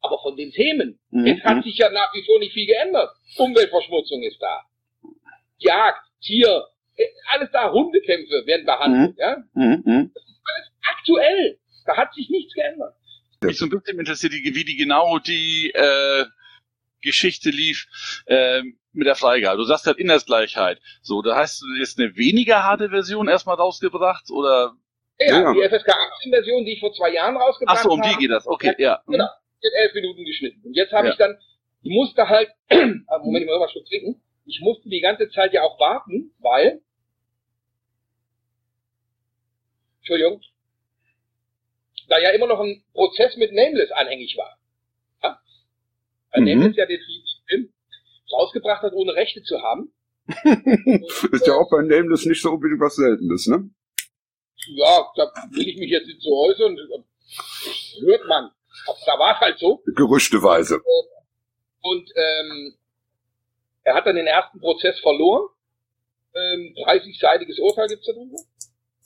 [0.01, 0.99] aber von den Themen.
[1.11, 1.27] Mhm.
[1.27, 3.11] Es hat sich ja nach wie vor nicht viel geändert.
[3.37, 4.63] Umweltverschmutzung ist da.
[5.59, 9.13] Jagd, Tier, äh, alles da, Hundekämpfe werden behandelt.
[9.13, 9.17] Mhm.
[9.17, 9.37] Ja?
[9.55, 10.11] Mhm.
[10.13, 11.59] Das ist alles aktuell.
[11.87, 12.95] Da hat sich nichts geändert
[13.43, 16.25] mich so ein bisschen interessiert, wie die genau die äh,
[17.01, 17.87] Geschichte lief
[18.27, 19.59] äh, mit der Freigabe.
[19.59, 20.81] Du sagst halt Inhaltsgleichheit.
[21.03, 24.75] So, da hast du jetzt eine weniger harte Version erstmal rausgebracht oder?
[25.19, 25.53] Ja, ja.
[25.53, 27.89] die FSK 18 Version, die ich vor zwei Jahren rausgebracht habe.
[27.89, 28.47] Ach so, um die geht das.
[28.47, 29.03] Okay, ja.
[29.07, 29.29] Genau.
[29.63, 30.63] In elf Minuten geschnitten.
[30.65, 31.13] Und jetzt habe ja.
[31.13, 31.37] ich dann,
[31.83, 34.23] ich musste halt, ah, Moment, ich muss mal was trinken.
[34.47, 36.81] Ich musste die ganze Zeit ja auch warten, weil,
[39.99, 40.41] Entschuldigung,
[42.11, 44.59] da ja immer noch ein Prozess mit Nameless anhängig war.
[45.23, 45.41] Ja?
[46.33, 46.49] Weil mhm.
[46.49, 47.01] Nameless ja den
[47.47, 47.73] Film
[48.33, 49.93] rausgebracht hat, ohne Rechte zu haben.
[51.33, 53.71] ist ja auch bei Nameless nicht so unbedingt was Seltenes, ne?
[54.75, 56.77] Ja, da will ich mich jetzt nicht so äußern.
[58.01, 58.51] Hört man.
[59.07, 59.83] Da war es halt so.
[59.97, 60.81] Gerüchteweise.
[61.81, 62.75] Und ähm,
[63.85, 65.49] er hat dann den ersten Prozess verloren.
[66.35, 68.37] Ähm, 30-seitiges Urteil gibt's darüber.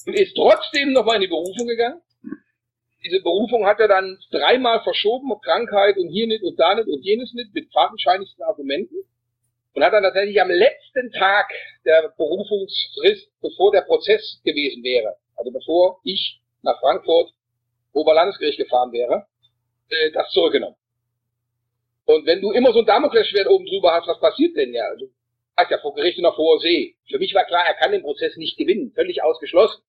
[0.07, 2.03] Und ist trotzdem nochmal in die Berufung gegangen
[3.05, 7.05] diese Berufung hat er dann dreimal verschoben, Krankheit und hier nicht und da nicht und
[7.05, 8.97] jenes nicht, mit fadenscheinigsten Argumenten.
[9.75, 11.51] Und hat dann tatsächlich am letzten Tag
[11.85, 17.33] der Berufungsfrist, bevor der Prozess gewesen wäre, also bevor ich nach Frankfurt
[17.93, 19.27] Oberlandesgericht gefahren wäre,
[19.91, 20.77] äh, das zurückgenommen.
[22.07, 24.85] Und wenn du immer so ein Damoklesschwert oben drüber hast, was passiert denn ja?
[24.85, 25.07] Also,
[25.57, 26.97] hast ja vor Gericht nach hoher See.
[27.09, 29.83] Für mich war klar, er kann den Prozess nicht gewinnen, völlig ausgeschlossen.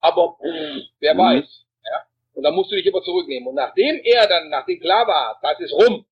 [0.00, 1.18] Aber mh, wer mhm.
[1.18, 1.63] weiß.
[2.34, 3.48] Und dann musst du dich immer zurücknehmen.
[3.48, 6.04] Und nachdem er dann, nachdem klar war, das ist rum,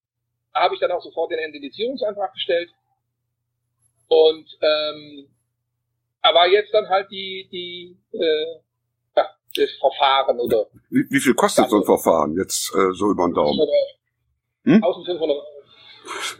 [0.54, 2.70] habe ich dann auch sofort den Indizierungsantrag gestellt.
[4.08, 5.28] Und ähm,
[6.20, 8.60] aber jetzt dann halt die, die äh,
[9.16, 10.66] ja, das Verfahren oder.
[10.90, 13.58] Wie, wie viel kostet so ein Verfahren jetzt äh, so über den Daumen?
[14.64, 14.74] Hm?
[14.74, 15.51] 1500 Euro.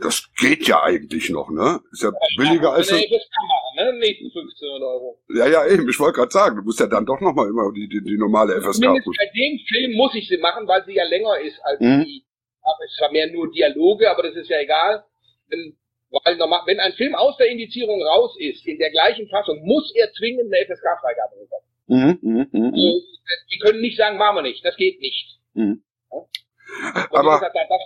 [0.01, 1.81] Das geht ja eigentlich noch, ne?
[1.93, 2.91] Ist ja, billiger als.
[2.91, 3.99] Nee, das kann man, ne?
[3.99, 5.19] Nächsten 1500 Euro.
[5.29, 5.89] Ja, ja, eben.
[5.89, 8.61] Ich wollte gerade sagen, du musst ja dann doch nochmal immer die, die, die normale
[8.61, 11.81] FSK Zumindest Bei dem Film muss ich sie machen, weil sie ja länger ist als
[11.81, 12.05] mhm.
[12.05, 12.25] die.
[12.63, 15.05] Aber es war mehr nur Dialoge, aber das ist ja egal.
[15.49, 15.77] Wenn,
[16.11, 19.93] weil normal, wenn ein Film aus der Indizierung raus ist, in der gleichen Fassung, muss
[19.95, 21.67] er zwingend eine FSK-Freigabe bekommen.
[21.87, 22.67] Mhm, mh, mh.
[22.69, 23.03] Also,
[23.51, 24.65] die können nicht sagen, machen wir nicht.
[24.65, 25.39] Das geht nicht.
[25.55, 25.83] Mhm.
[26.13, 27.07] Ja?
[27.11, 27.81] Aber gesagt, das, das,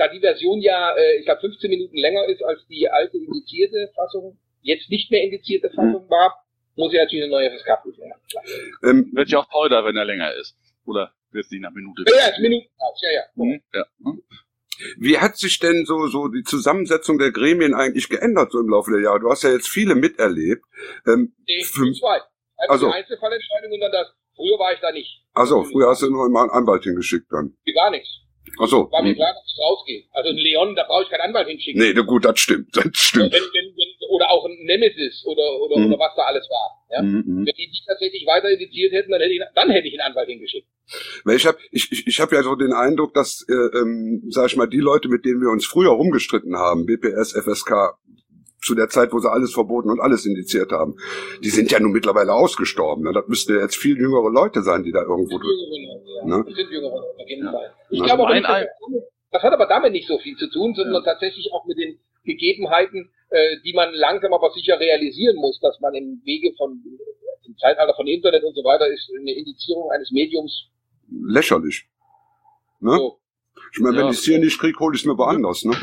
[0.00, 3.92] da die Version ja, äh, ich glaube, 15 Minuten länger ist als die alte indizierte
[3.94, 5.74] Fassung, jetzt nicht mehr indizierte mhm.
[5.74, 6.10] Fassung mhm.
[6.10, 6.42] war,
[6.76, 8.10] muss ich natürlich eine neue FSK prüfen.
[8.82, 10.56] Ähm, wird ja auch teurer, wenn er länger ist.
[10.86, 12.04] Oder wird es nicht nach Minute?
[12.08, 12.66] Ja, ja, Minuten,
[13.02, 13.22] ja, ja.
[13.34, 13.84] Mhm, ja.
[13.98, 14.22] Mhm.
[14.96, 18.90] Wie hat sich denn so, so die Zusammensetzung der Gremien eigentlich geändert so im Laufe
[18.92, 19.20] der Jahre?
[19.20, 20.64] Du hast ja jetzt viele miterlebt.
[21.06, 22.22] Ähm, nee, fünf, zwei.
[22.56, 24.06] Also, also die Einzelfallentscheidung und dann das.
[24.34, 25.22] Früher war ich da nicht.
[25.34, 27.54] Also, früher hast du nur immer einen Anwalt hingeschickt dann.
[27.74, 28.08] Gar nichts.
[28.58, 28.90] Ach so.
[28.90, 29.16] War mir hm.
[29.16, 30.06] klar, dass es rausgeht.
[30.12, 31.80] Also ein Leon, da brauche ich keinen Anwalt hinschicken.
[31.80, 33.32] Nee, gut, das stimmt, das stimmt.
[33.32, 35.86] Wenn, wenn, wenn, oder auch ein Nemesis oder, oder, mhm.
[35.86, 36.80] oder was da alles war.
[36.90, 37.02] Ja?
[37.02, 37.46] Mhm.
[37.46, 40.28] Wenn die nicht tatsächlich weiter indiziert hätten, dann hätte ich, dann hätte ich einen Anwalt
[40.28, 40.66] hingeschickt.
[41.24, 44.46] Weil ich habe ich, ich, ich hab ja so den Eindruck, dass, äh, ähm, sag
[44.46, 47.94] ich mal, die Leute, mit denen wir uns früher rumgestritten haben, BPS, FSK,
[48.62, 50.96] zu der Zeit, wo sie alles verboten und alles indiziert haben.
[51.42, 53.04] Die sind ja nun mittlerweile ausgestorben.
[53.04, 53.12] Ne?
[53.12, 56.02] Das müssten ja jetzt viel jüngere Leute sein, die da irgendwo drin.
[56.18, 56.44] Ja, ne?
[56.54, 57.74] Sind jüngere, auf jeden Fall.
[57.90, 58.46] Ich glaube aber nicht,
[59.32, 61.12] das hat aber damit nicht so viel zu tun, sondern ja.
[61.12, 65.94] tatsächlich auch mit den Gegebenheiten, äh, die man langsam aber sicher realisieren muss, dass man
[65.94, 66.82] im Wege von
[67.46, 70.68] im Zeitalter von Internet und so weiter ist eine Indizierung eines Mediums
[71.10, 71.88] lächerlich.
[72.80, 72.96] Ne?
[72.96, 73.20] So.
[73.72, 74.10] Ich meine, wenn ja.
[74.10, 75.64] ich es hier nicht kriege, hole ich es mir woanders.
[75.64, 75.76] Ne?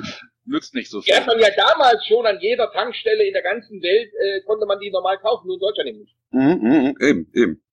[0.47, 1.13] Nützt nicht so viel.
[1.13, 4.65] Die hat man ja damals schon an jeder Tankstelle in der ganzen Welt, äh, konnte
[4.65, 6.15] man die normal kaufen, nur in Deutschland eben nicht.
[6.31, 7.63] Mhm, mh, eben, eben.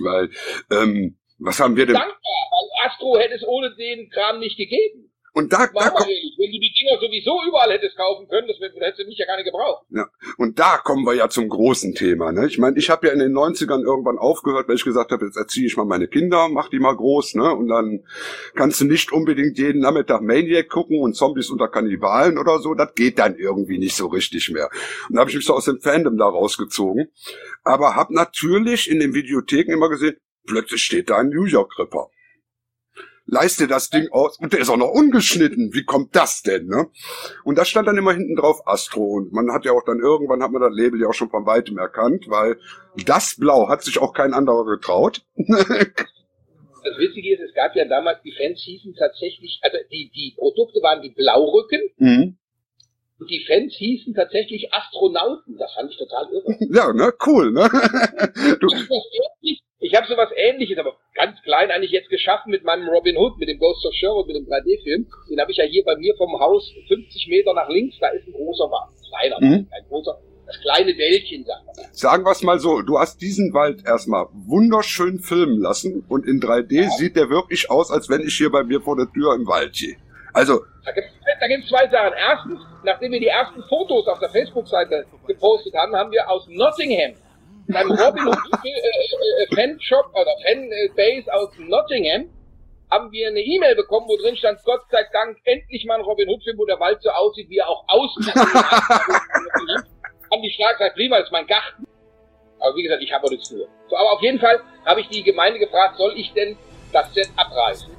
[0.00, 0.30] Weil,
[0.70, 1.94] ähm, was haben wir denn?
[1.94, 5.09] Dankbar, weil Astro hätte es ohne den Kram nicht gegeben.
[5.32, 9.00] Und da, da kommt, wenn du die Dinger sowieso überall hättest kaufen können, das hättest
[9.00, 9.84] du mich ja gar nicht gebraucht.
[9.90, 10.08] Ja.
[10.36, 12.32] Und da kommen wir ja zum großen Thema.
[12.32, 12.46] Ne?
[12.46, 15.36] Ich meine, ich habe ja in den 90ern irgendwann aufgehört, weil ich gesagt habe, jetzt
[15.36, 17.54] erziehe ich mal meine Kinder, mach die mal groß, ne?
[17.54, 18.04] Und dann
[18.54, 22.74] kannst du nicht unbedingt jeden Nachmittag Maniac gucken und Zombies unter Kannibalen oder so.
[22.74, 24.68] Das geht dann irgendwie nicht so richtig mehr.
[25.08, 27.08] Und da habe ich mich so aus dem Fandom da rausgezogen.
[27.62, 30.16] Aber habe natürlich in den Videotheken immer gesehen,
[30.46, 32.10] plötzlich steht da ein New York Ripper
[33.30, 35.72] leiste das Ding aus und der ist auch noch ungeschnitten.
[35.72, 36.88] Wie kommt das denn, ne?
[37.44, 40.42] Und da stand dann immer hinten drauf Astro und man hat ja auch dann irgendwann
[40.42, 42.58] hat man das Label ja auch schon von weitem erkannt, weil
[43.06, 45.22] das Blau hat sich auch kein anderer getraut.
[45.36, 50.80] das Witzige ist, es gab ja damals, die Fans hießen tatsächlich, also die, die Produkte
[50.82, 51.80] waren die Blaurücken.
[51.98, 52.36] Mhm.
[53.18, 55.58] Und die Fans hießen tatsächlich Astronauten.
[55.58, 56.56] Das fand ich total irre.
[56.72, 57.12] Ja, ne?
[57.24, 57.68] Cool, ne?
[58.60, 58.66] du,
[59.80, 63.48] ich habe sowas ähnliches, aber ganz klein eigentlich jetzt geschaffen mit meinem Robin Hood, mit
[63.48, 65.06] dem Ghost of Sherwood, mit dem 3D-Film.
[65.30, 68.26] Den habe ich ja hier bei mir vom Haus 50 Meter nach links, da ist
[68.26, 68.90] ein großer Wald.
[69.08, 69.66] Kleiner, mhm.
[69.70, 71.84] ein großer, das kleine Wäldchen, sagen wir.
[71.92, 76.40] Sagen wir es mal so, du hast diesen Wald erstmal wunderschön filmen lassen und in
[76.40, 76.90] 3D ja.
[76.90, 79.72] sieht der wirklich aus, als wenn ich hier bei mir vor der Tür im Wald
[79.72, 79.96] gehe.
[80.34, 80.60] Also.
[80.84, 82.12] Da gibt es zwei Sachen.
[82.18, 87.14] Erstens, nachdem wir die ersten Fotos auf der Facebook-Seite gepostet haben, haben wir aus Nottingham
[87.72, 92.28] beim Robin Hood äh, äh, äh, Fanshop oder Fanbase aus Nottingham
[92.90, 96.28] haben wir eine E-Mail bekommen, wo drin stand, Gott sei Dank, endlich mal ein Robin
[96.28, 98.34] Hood Film, wo der Wald so aussieht, wie er auch aussieht.
[100.30, 101.86] haben die stark gesagt, prima, das ist mein Garten.
[102.58, 103.66] Aber wie gesagt, ich habe nichts für.
[103.88, 106.56] So, aber auf jeden Fall habe ich die Gemeinde gefragt, soll ich denn
[106.92, 107.90] das Set abreißen?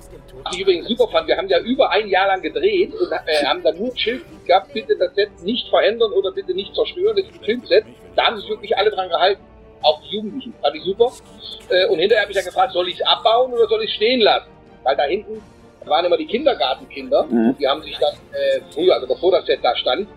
[0.44, 3.46] Was ich übrigens super fand, wir haben ja über ein Jahr lang gedreht und äh,
[3.46, 7.26] haben da nur Schild gehabt, bitte das Set nicht verändern oder bitte nicht zerstören, das
[7.26, 7.86] ist ein Filmset.
[8.16, 9.42] Da haben sich wirklich alle dran gehalten
[9.82, 10.54] auch die Jugendlichen.
[10.62, 11.12] Fand ich super.
[11.70, 13.96] Äh, und hinterher habe ich dann gefragt, soll ich es abbauen oder soll ich es
[13.96, 14.48] stehen lassen?
[14.84, 15.42] Weil da hinten
[15.86, 17.24] waren immer die Kindergartenkinder.
[17.24, 17.56] Mhm.
[17.60, 20.08] Die haben sich dann äh, früher, also bevor das Set da stand,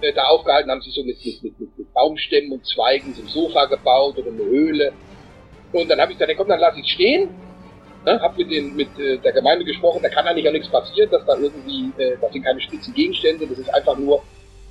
[0.00, 3.28] äh, da aufgehalten, haben sich so mit, mit, mit, mit Baumstämmen und Zweigen so ein
[3.28, 4.92] Sofa gebaut oder eine Höhle.
[5.72, 7.30] Und dann habe ich gesagt, komm, dann lass ich stehen.
[8.04, 11.10] Ne, hab mit, den, mit äh, der Gemeinde gesprochen, da kann eigentlich auch nichts passieren,
[11.10, 14.22] dass da irgendwie, äh, das sind keine spitzen Gegenstände, das ist einfach nur,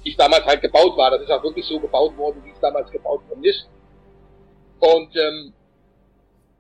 [0.03, 1.10] wie es damals halt gebaut war.
[1.10, 3.67] Das ist auch wirklich so gebaut worden, wie es damals gebaut worden ist.
[4.84, 5.54] Und ähm,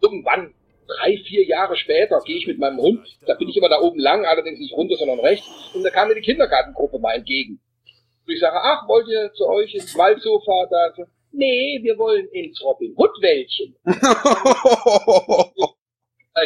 [0.01, 0.53] irgendwann,
[0.87, 3.99] drei, vier Jahre später, gehe ich mit meinem Hund, da bin ich immer da oben
[3.99, 7.59] lang, allerdings nicht runter, sondern rechts, und da kam mir die Kindergartengruppe mal entgegen.
[8.25, 10.67] Und ich sage, ach, wollt ihr zu euch ins Waldsofa?
[10.69, 10.93] Da,
[11.33, 13.75] nee, wir wollen ins Robin Hood Wäldchen.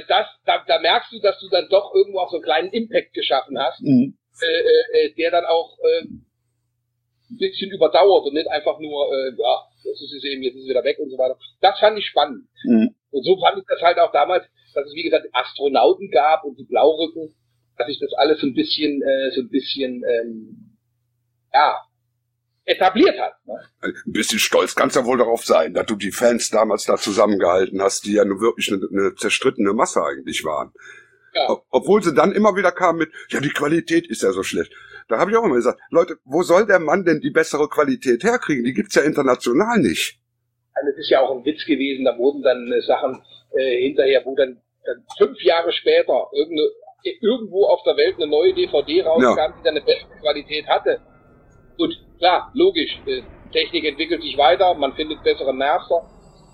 [0.07, 3.13] das, da, da merkst du, dass du dann doch irgendwo auch so einen kleinen Impact
[3.13, 4.17] geschaffen hast, mhm.
[4.41, 6.07] äh, äh, äh der dann auch äh,
[7.29, 10.63] ein bisschen überdauert und nicht einfach nur, äh, ja, das ist es eben, jetzt ist
[10.63, 11.37] es wieder weg und so weiter.
[11.61, 12.47] Das fand ich spannend.
[12.63, 12.95] Mhm.
[13.11, 16.57] Und so fand ich das halt auch damals, dass es wie gesagt Astronauten gab und
[16.57, 17.35] die Blaurücken,
[17.77, 20.77] dass sich das alles so ein bisschen, äh, so ein bisschen, ähm,
[21.53, 21.81] ja,
[22.65, 23.33] etabliert hat.
[23.45, 23.55] Ne?
[23.81, 26.97] Ein bisschen stolz kannst du ja wohl darauf sein, dass du die Fans damals da
[26.97, 30.73] zusammengehalten hast, die ja nur wirklich eine, eine zerstrittene Masse eigentlich waren.
[31.33, 31.61] Ja.
[31.69, 34.71] Obwohl sie dann immer wieder kamen mit, ja, die Qualität ist ja so schlecht.
[35.07, 38.23] Da habe ich auch immer gesagt, Leute, wo soll der Mann denn die bessere Qualität
[38.23, 38.65] herkriegen?
[38.65, 40.19] Die gibt's ja international nicht.
[40.73, 43.21] Also es ist ja auch ein Witz gewesen, da wurden dann äh, Sachen
[43.55, 46.27] äh, hinterher, wo dann, dann fünf Jahre später
[47.21, 49.47] irgendwo auf der Welt eine neue DVD rauskam, ja.
[49.47, 50.99] die dann eine bessere Qualität hatte.
[51.77, 53.21] Gut, klar, logisch, äh,
[53.53, 56.03] Technik entwickelt sich weiter, man findet bessere Master,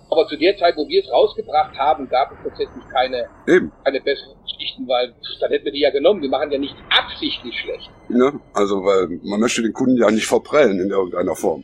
[0.09, 3.71] aber zu der Zeit, wo wir es rausgebracht haben, gab es tatsächlich keine, Eben.
[3.83, 6.21] keine besseren Geschichten, weil dann hätten wir die ja genommen.
[6.21, 7.89] Wir machen ja nicht absichtlich schlecht.
[8.09, 8.39] Ne?
[8.53, 11.63] Also, weil man möchte den Kunden ja nicht verprellen in irgendeiner Form.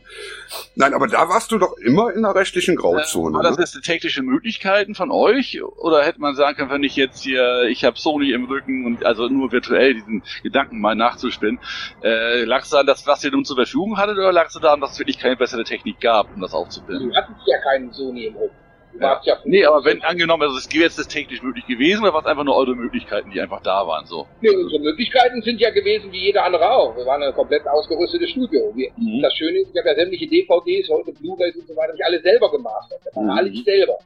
[0.74, 3.34] Nein, aber da warst du doch immer in der rechtlichen Grauzone.
[3.34, 3.64] Äh, war das ne?
[3.64, 5.62] jetzt technische Möglichkeiten von euch?
[5.62, 9.04] Oder hätte man sagen können, wenn ich jetzt hier, ich habe Sony im Rücken und
[9.04, 11.60] also nur virtuell diesen Gedanken mal nachzuspinnen,
[12.02, 14.80] äh, lag es daran, dass was ihr nun zur Verfügung hattet oder lag es daran,
[14.80, 17.10] dass es wirklich keine bessere Technik gab, um das aufzubilden?
[17.10, 18.69] Wir hatten ja keinen Sony im Rücken.
[18.98, 19.20] Ja.
[19.24, 22.20] ja nee, aber wenn angenommen, also es wäre jetzt das technisch möglich gewesen, oder war
[22.20, 24.26] es einfach nur eure Möglichkeiten, die einfach da waren, so?
[24.40, 26.96] Nee, unsere Möglichkeiten sind ja gewesen wie jeder andere auch.
[26.96, 28.72] Wir waren ein komplett ausgerüstetes Studio.
[28.74, 29.22] Wir, mhm.
[29.22, 32.20] Das Schöne ist, ich habe ja sämtliche DVDs, heute Blu-rays und so weiter, ich alle
[32.20, 32.90] selber gemacht.
[33.04, 33.30] Das waren mhm.
[33.30, 33.98] alle ich selber.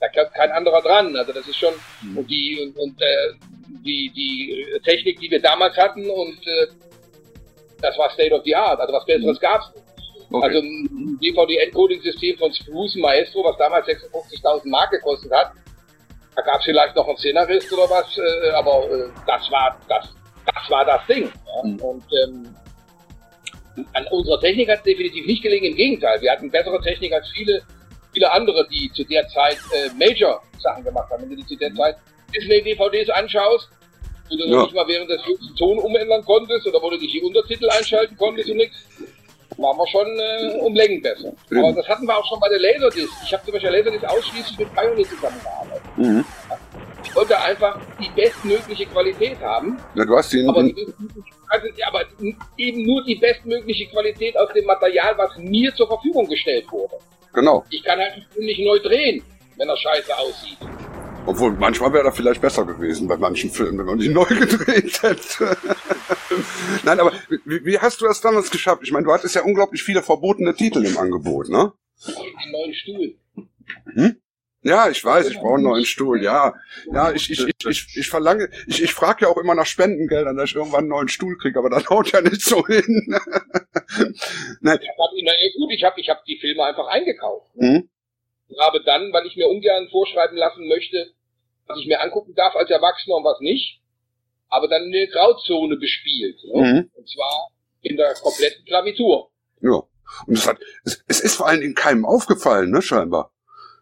[0.00, 1.16] Da kommt kein anderer dran.
[1.16, 2.18] Also das ist schon, mhm.
[2.18, 3.34] und die, und, und äh,
[3.84, 6.66] die, die Technik, die wir damals hatten und äh,
[7.80, 8.80] das war State of the Art.
[8.80, 9.42] Also was Besseres mhm.
[9.42, 9.87] gab's nicht.
[10.30, 10.46] Okay.
[10.46, 15.52] Also ein DVD-Encoding-System von Spruce Maestro, was damals 56.000 Mark gekostet hat.
[16.36, 20.08] Da gab es vielleicht noch einen Szenarist oder was, äh, aber äh, das war das,
[20.46, 21.24] das war das Ding.
[21.24, 21.68] Ja?
[21.68, 21.80] Mhm.
[21.80, 22.54] Und ähm,
[23.94, 25.72] an unserer Technik hat es definitiv nicht gelingen.
[25.72, 27.62] Im Gegenteil, wir hatten bessere Technik als viele,
[28.12, 31.22] viele andere, die zu der Zeit äh, Major-Sachen gemacht haben.
[31.22, 31.96] Wenn du die zu der Zeit
[32.34, 33.70] Disney-DVDs anschaust,
[34.30, 34.62] wo du ja.
[34.62, 38.16] nicht mal während des den Ton umändern konntest oder wo du nicht die Untertitel einschalten
[38.16, 38.76] konntest und nichts,
[39.58, 41.32] waren wir schon äh, um Längen besser.
[41.50, 41.58] Mhm.
[41.58, 43.12] Aber das hatten wir auch schon bei der Laserdisc.
[43.24, 45.82] Ich habe zum Beispiel Laserdisc ausschließlich mit Pioneer zusammengearbeitet.
[45.96, 46.24] Mhm.
[47.04, 49.78] Ich wollte einfach die bestmögliche Qualität haben.
[49.94, 50.86] Ja, du hast den, aber, die,
[51.48, 52.02] also, aber
[52.56, 56.96] eben nur die bestmögliche Qualität aus dem Material, was mir zur Verfügung gestellt wurde.
[57.32, 57.64] Genau.
[57.70, 59.22] Ich kann halt nicht neu drehen,
[59.56, 60.58] wenn er scheiße aussieht.
[61.26, 65.02] Obwohl, manchmal wäre er vielleicht besser gewesen bei manchen Filmen, wenn man die neu gedreht
[65.02, 65.56] hätte.
[66.84, 67.12] Nein, aber
[67.44, 68.82] wie, wie, hast du das damals geschafft?
[68.82, 71.72] Ich meine, du hattest ja unglaublich viele verbotene Titel im Angebot, ne?
[72.06, 73.14] Einen neuen Stuhl.
[73.92, 74.16] Hm?
[74.62, 76.52] Ja, ich weiß, ich brauche einen neuen Stuhl, ja.
[76.92, 80.36] Ja, ich, ich, ich, ich, ich verlange, ich, ich frage ja auch immer nach Spendengeldern,
[80.36, 82.84] dass ich irgendwann einen neuen Stuhl kriege, aber das haut ja nicht so hin.
[84.60, 84.78] Nein.
[84.80, 87.50] Na, gut, ich habe ich hab die Filme einfach eingekauft.
[87.54, 87.88] Mhm.
[88.58, 91.12] Habe dann, weil ich mir ungern vorschreiben lassen möchte,
[91.66, 93.80] was ich mir angucken darf als Erwachsener und was nicht,
[94.48, 96.38] aber dann eine Grauzone bespielt.
[96.44, 96.62] Ne?
[96.62, 96.90] Mhm.
[96.94, 97.50] Und zwar
[97.82, 99.30] in der kompletten Klavitur.
[99.60, 99.82] Ja.
[100.26, 103.30] Und es hat, es, es ist vor allen Dingen keinem aufgefallen, ne, scheinbar.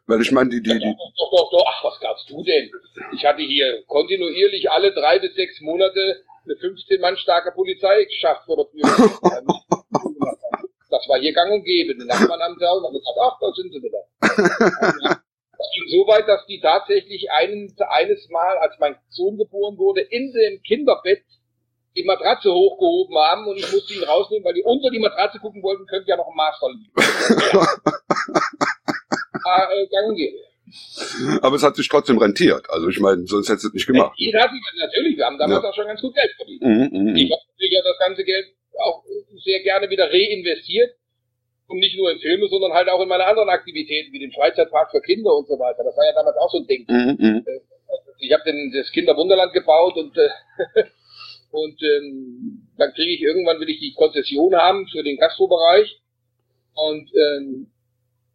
[0.06, 0.94] Weil ich meine, die, die, die.
[1.18, 2.70] Doch, doch, doch, ach, was gabst du denn?
[3.12, 8.44] Ich hatte hier kontinuierlich alle drei bis sechs Monate eine 15 Mann starke Polizei geschafft
[8.46, 9.10] vor der Tür.
[10.96, 11.94] das war hier gang und gäbe.
[11.94, 15.20] Die Nachbarn haben gesagt, ach, da sind sie wieder.
[15.58, 20.02] Es ging so weit, dass die tatsächlich einen, eines Mal, als mein Sohn geboren wurde,
[20.02, 21.24] in dem Kinderbett
[21.96, 25.62] die Matratze hochgehoben haben und ich musste ihn rausnehmen, weil die unter die Matratze gucken
[25.62, 26.92] wollten, könnte ja noch ein Maß liegen.
[29.44, 29.88] ah, äh,
[31.40, 32.68] Aber es hat sich trotzdem rentiert.
[32.68, 34.12] Also ich meine, sonst hättest du es nicht gemacht.
[34.18, 35.16] Wir natürlich.
[35.16, 35.70] Wir haben damals ja.
[35.70, 36.62] auch schon ganz gut Geld verdient.
[36.62, 38.46] Mhm, mhm ich habe sicher das ganze Geld
[38.80, 39.04] auch
[39.44, 40.96] sehr gerne wieder reinvestiert
[41.68, 44.90] und nicht nur in Filme, sondern halt auch in meine anderen Aktivitäten, wie den Freizeitpark
[44.90, 45.84] für Kinder und so weiter.
[45.84, 46.84] Das war ja damals auch so ein Ding.
[46.88, 47.16] Mhm.
[47.18, 47.44] mhm.
[47.46, 47.60] Äh,
[48.18, 50.28] ich habe das Kinderwunderland gebaut und äh,
[51.50, 56.00] und ähm, dann kriege ich irgendwann will ich die Konzession haben für den Gastrobereich
[56.74, 57.70] und ähm,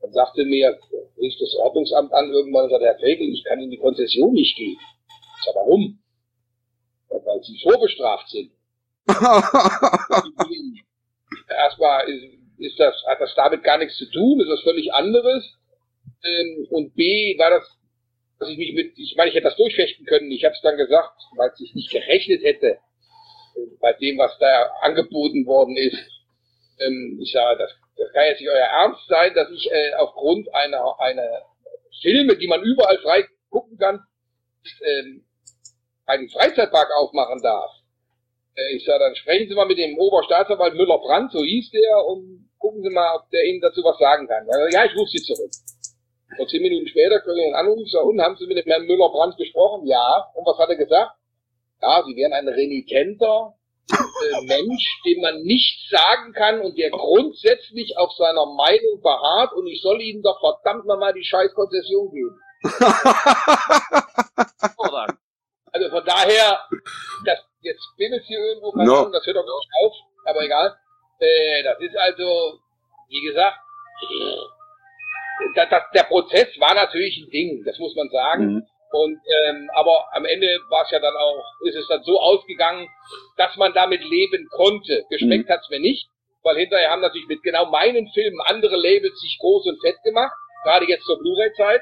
[0.01, 0.79] dann sagte mir,
[1.17, 4.55] rief das Ordnungsamt an irgendwann und sagte, Herr Fregel, ich kann in die Konzession nicht
[4.55, 4.77] gehen.
[5.37, 5.99] Ich sag, warum?
[7.09, 8.51] Weil sie vorbestraft sind.
[11.49, 12.07] Erstmal
[12.57, 15.57] ist das, hat das damit gar nichts zu tun, ist das völlig anderes.
[16.23, 17.77] Ähm, und B war das,
[18.39, 20.31] dass ich mich mit, ich meine, ich hätte das durchfechten können.
[20.31, 22.77] Ich habe es dann gesagt, weil ich nicht gerechnet hätte
[23.55, 25.97] äh, bei dem, was da angeboten worden ist.
[26.79, 30.53] Ähm, ich sage, das, das kann jetzt nicht euer Ernst sein, dass ich äh, aufgrund
[30.53, 31.45] einer, einer
[32.01, 33.99] Filme, die man überall frei gucken kann,
[34.81, 35.25] ähm,
[36.05, 37.71] einen Freizeitpark aufmachen darf.
[38.55, 42.49] Äh, ich sage, dann sprechen Sie mal mit dem Oberstaatsanwalt Müller-Brandt, so hieß der, und
[42.59, 44.45] gucken Sie mal, ob der Ihnen dazu was sagen kann.
[44.71, 45.51] Ja, ich rufe Sie zurück.
[46.37, 48.85] Und zehn Minuten später kriege ich einen Anruf, so, und haben Sie mit dem Herrn
[48.85, 49.87] Müller-Brandt gesprochen?
[49.87, 50.31] Ja.
[50.33, 51.11] Und was hat er gesagt?
[51.81, 53.55] Ja, Sie wären ein renitenter
[53.89, 59.65] äh, Mensch, dem man nichts sagen kann und der grundsätzlich auf seiner Meinung beharrt und
[59.67, 62.39] ich soll Ihnen doch verdammt nochmal die scheiß Konzession geben.
[65.81, 66.59] also von daher,
[67.25, 69.09] das, jetzt bimmelt hier irgendwo, no.
[69.09, 69.93] das hört doch nicht auf,
[70.25, 70.75] aber egal.
[71.19, 72.59] Äh, das ist also,
[73.09, 73.57] wie gesagt,
[75.55, 78.53] das, das, der Prozess war natürlich ein Ding, das muss man sagen.
[78.55, 78.67] Mhm.
[78.91, 82.89] Und ähm, aber am Ende war es ja dann auch, ist es dann so ausgegangen,
[83.37, 85.05] dass man damit leben konnte.
[85.09, 85.53] Geschmeckt mhm.
[85.53, 86.09] hat's mir nicht,
[86.43, 90.33] weil hinterher haben natürlich mit genau meinen Filmen andere Labels sich groß und fett gemacht,
[90.63, 91.81] gerade jetzt zur Blu-ray-Zeit.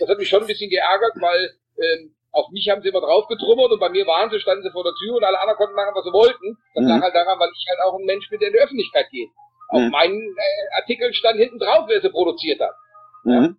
[0.00, 3.26] Das hat mich schon ein bisschen geärgert, weil ähm, auf mich haben sie immer drauf
[3.26, 5.74] getrummert und bei mir waren sie, standen sie vor der Tür und alle anderen konnten
[5.74, 6.56] machen, was sie wollten.
[6.74, 6.90] Das mhm.
[6.90, 9.28] lag halt daran, weil ich halt auch ein Mensch bin, der in die Öffentlichkeit geht.
[9.72, 9.76] Mhm.
[9.76, 12.74] Auf meinen äh, Artikeln stand hinten drauf, wer sie produziert hat.
[13.24, 13.58] Mhm.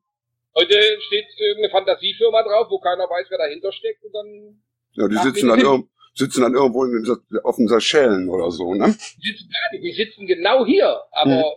[0.56, 0.76] Heute
[1.08, 4.62] steht irgendeine Fantasiefirma drauf, wo keiner weiß, wer dahinter steckt und dann.
[4.94, 7.08] Ja, die sitzen dann, irg sitzen dann irgendwo in,
[7.44, 8.88] auf den Seychellen oder so, ne?
[9.24, 9.50] Die sitzen,
[9.82, 11.56] die sitzen genau hier, aber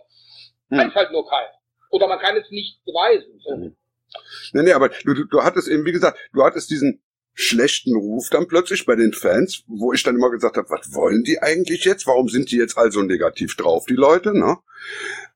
[0.69, 0.77] mhm.
[0.77, 1.51] weiß halt nur keiner.
[1.89, 3.39] Oder man kann es nicht beweisen.
[3.43, 3.55] So.
[3.55, 3.75] Mhm.
[4.53, 7.01] Nee, nee, aber du, du, du hattest eben, wie gesagt, du hattest diesen
[7.35, 11.23] schlechten Ruf dann plötzlich bei den Fans, wo ich dann immer gesagt habe, was wollen
[11.23, 12.07] die eigentlich jetzt?
[12.07, 14.33] Warum sind die jetzt also negativ drauf, die Leute?
[14.33, 14.57] Ne?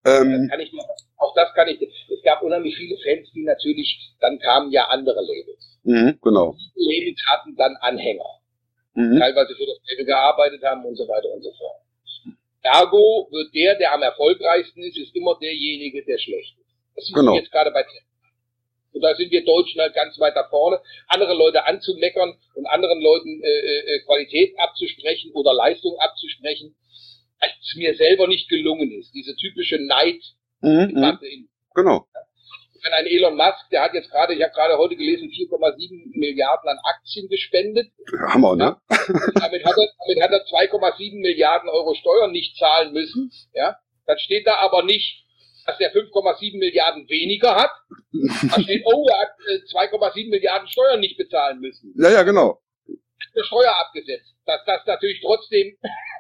[0.06, 0.72] Ähm, das kann ich,
[1.18, 1.82] auch das kann ich.
[1.82, 5.78] Es gab unheimlich viele Fans, die natürlich, dann kamen ja andere Labels.
[5.84, 6.56] Mhm, genau.
[6.76, 8.40] Die Labels hatten dann Anhänger,
[8.96, 9.20] mhm.
[9.20, 11.82] teilweise für das Label gearbeitet haben und so weiter und so fort.
[12.62, 16.76] Ergo wird der, der am erfolgreichsten ist, ist immer derjenige, der schlecht ist.
[16.96, 17.36] Das ist genau.
[17.36, 17.84] jetzt gerade bei
[18.92, 20.82] und da sind wir Deutschen halt ganz weit da vorne.
[21.08, 26.76] Andere Leute anzumeckern und anderen Leuten äh, äh, äh, Qualität abzusprechen oder Leistung abzusprechen,
[27.40, 29.14] als mir selber nicht gelungen ist.
[29.14, 30.22] Diese typische Neid.
[30.62, 31.20] Mhm, mhm.
[31.22, 32.06] in, genau.
[32.82, 36.70] Wenn ein Elon Musk, der hat jetzt gerade, ich habe gerade heute gelesen, 4,7 Milliarden
[36.70, 37.92] an Aktien gespendet.
[38.30, 38.78] Hammer, ne?
[38.90, 38.98] Ja?
[39.36, 43.32] damit hat er, damit hat er 2,7 Milliarden Euro Steuern nicht zahlen müssen.
[43.54, 43.76] Ja?
[44.06, 45.26] Dann steht da aber nicht,
[45.70, 47.72] dass er 5,7 Milliarden weniger hat.
[48.50, 49.36] Da steht, oh, er hat
[49.72, 51.94] 2,7 äh, Milliarden Steuern nicht bezahlen müssen.
[51.96, 52.60] Ja, ja, genau.
[52.88, 54.34] Eine Steuer abgesetzt.
[54.46, 55.78] Dass das natürlich trotzdem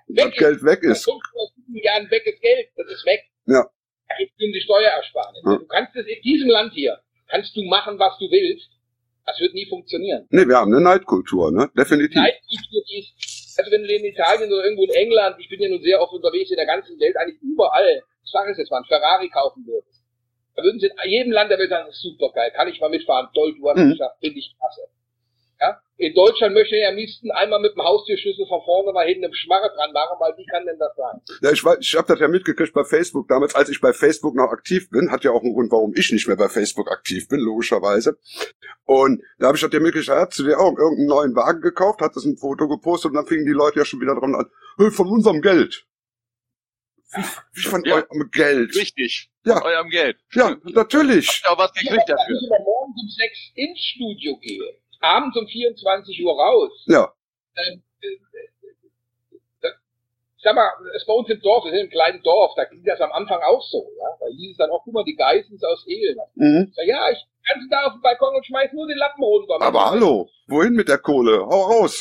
[0.07, 0.65] weg Geld ist.
[0.65, 1.07] weg ist.
[1.07, 1.19] 5,7
[1.67, 2.67] Milliarden weg ist Geld.
[2.75, 3.23] Das ist weg.
[3.47, 3.65] Ja.
[4.07, 5.41] Das ist die Steuerersparnis.
[5.45, 5.57] Ja.
[5.57, 8.69] Du kannst es in diesem Land hier, kannst du machen, was du willst.
[9.25, 10.27] Das wird nie funktionieren.
[10.29, 11.69] Nee, wir haben eine Neidkultur, ne?
[11.77, 12.15] Definitiv.
[12.15, 15.81] Neidkultur ist, also wenn du in Italien oder irgendwo in England, ich bin ja nun
[15.81, 19.29] sehr oft unterwegs in der ganzen Welt, eigentlich überall, sage es jetzt mal, ein Ferrari
[19.29, 20.03] kaufen würdest.
[20.55, 23.29] Da würden sie in jedem Land der Welt sagen, super geil, kann ich mal mitfahren,
[23.33, 23.91] toll, du hast mhm.
[23.91, 24.81] geschafft, finde ich klasse.
[25.59, 25.81] Ja?
[25.97, 29.33] In Deutschland möchte er am liebsten einmal mit dem Haustürschlüssel von vorne nach hinten im
[29.33, 31.19] Schmarre dran machen, weil wie kann denn das sein?
[31.41, 34.51] Ja, ich, ich habe das ja mitgekriegt bei Facebook damals, als ich bei Facebook noch
[34.51, 37.41] aktiv bin, hat ja auch einen Grund, warum ich nicht mehr bei Facebook aktiv bin,
[37.41, 38.17] logischerweise.
[38.85, 41.99] Und da habe ich das ja mitgekriegt, hat zu dir auch irgendeinen neuen Wagen gekauft,
[41.99, 44.49] hat das ein Foto gepostet und dann fingen die Leute ja schon wieder dran an,
[44.77, 45.85] hey, von unserem Geld.
[47.53, 48.75] Wie von ja, eurem Geld.
[48.75, 49.29] Richtig.
[49.45, 49.55] Ja.
[49.55, 50.17] Von eurem Geld.
[50.33, 51.41] Ja, natürlich.
[51.47, 52.35] Auch was gekriegt ja, dafür?
[52.35, 56.71] Wenn ich morgens um sechs ins Studio gehe, abends um 24 Uhr raus.
[56.87, 57.11] Ja.
[57.55, 59.71] Ähm, äh, äh,
[60.43, 63.01] sag mal, es bei uns im Dorf, wir sind im kleinen Dorf, da ging das
[63.01, 64.07] am Anfang auch so, ja.
[64.19, 66.17] Da hieß es dann auch, guck mal, die Geissens aus Ehlen.
[66.35, 66.71] Mhm.
[66.75, 69.61] Sag, ja, ich kann da auf den Balkon und schmeiß nur den Lappen runter.
[69.61, 71.39] Aber hallo, wohin mit der Kohle?
[71.39, 71.99] Hau raus.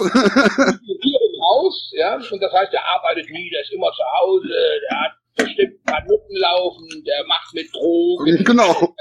[1.48, 5.12] Haus, ja, und das heißt, der arbeitet nie, der ist immer zu Hause, der hat
[5.36, 8.44] bestimmt ein paar Nutten laufen, der macht mit Drogen.
[8.44, 8.94] Genau.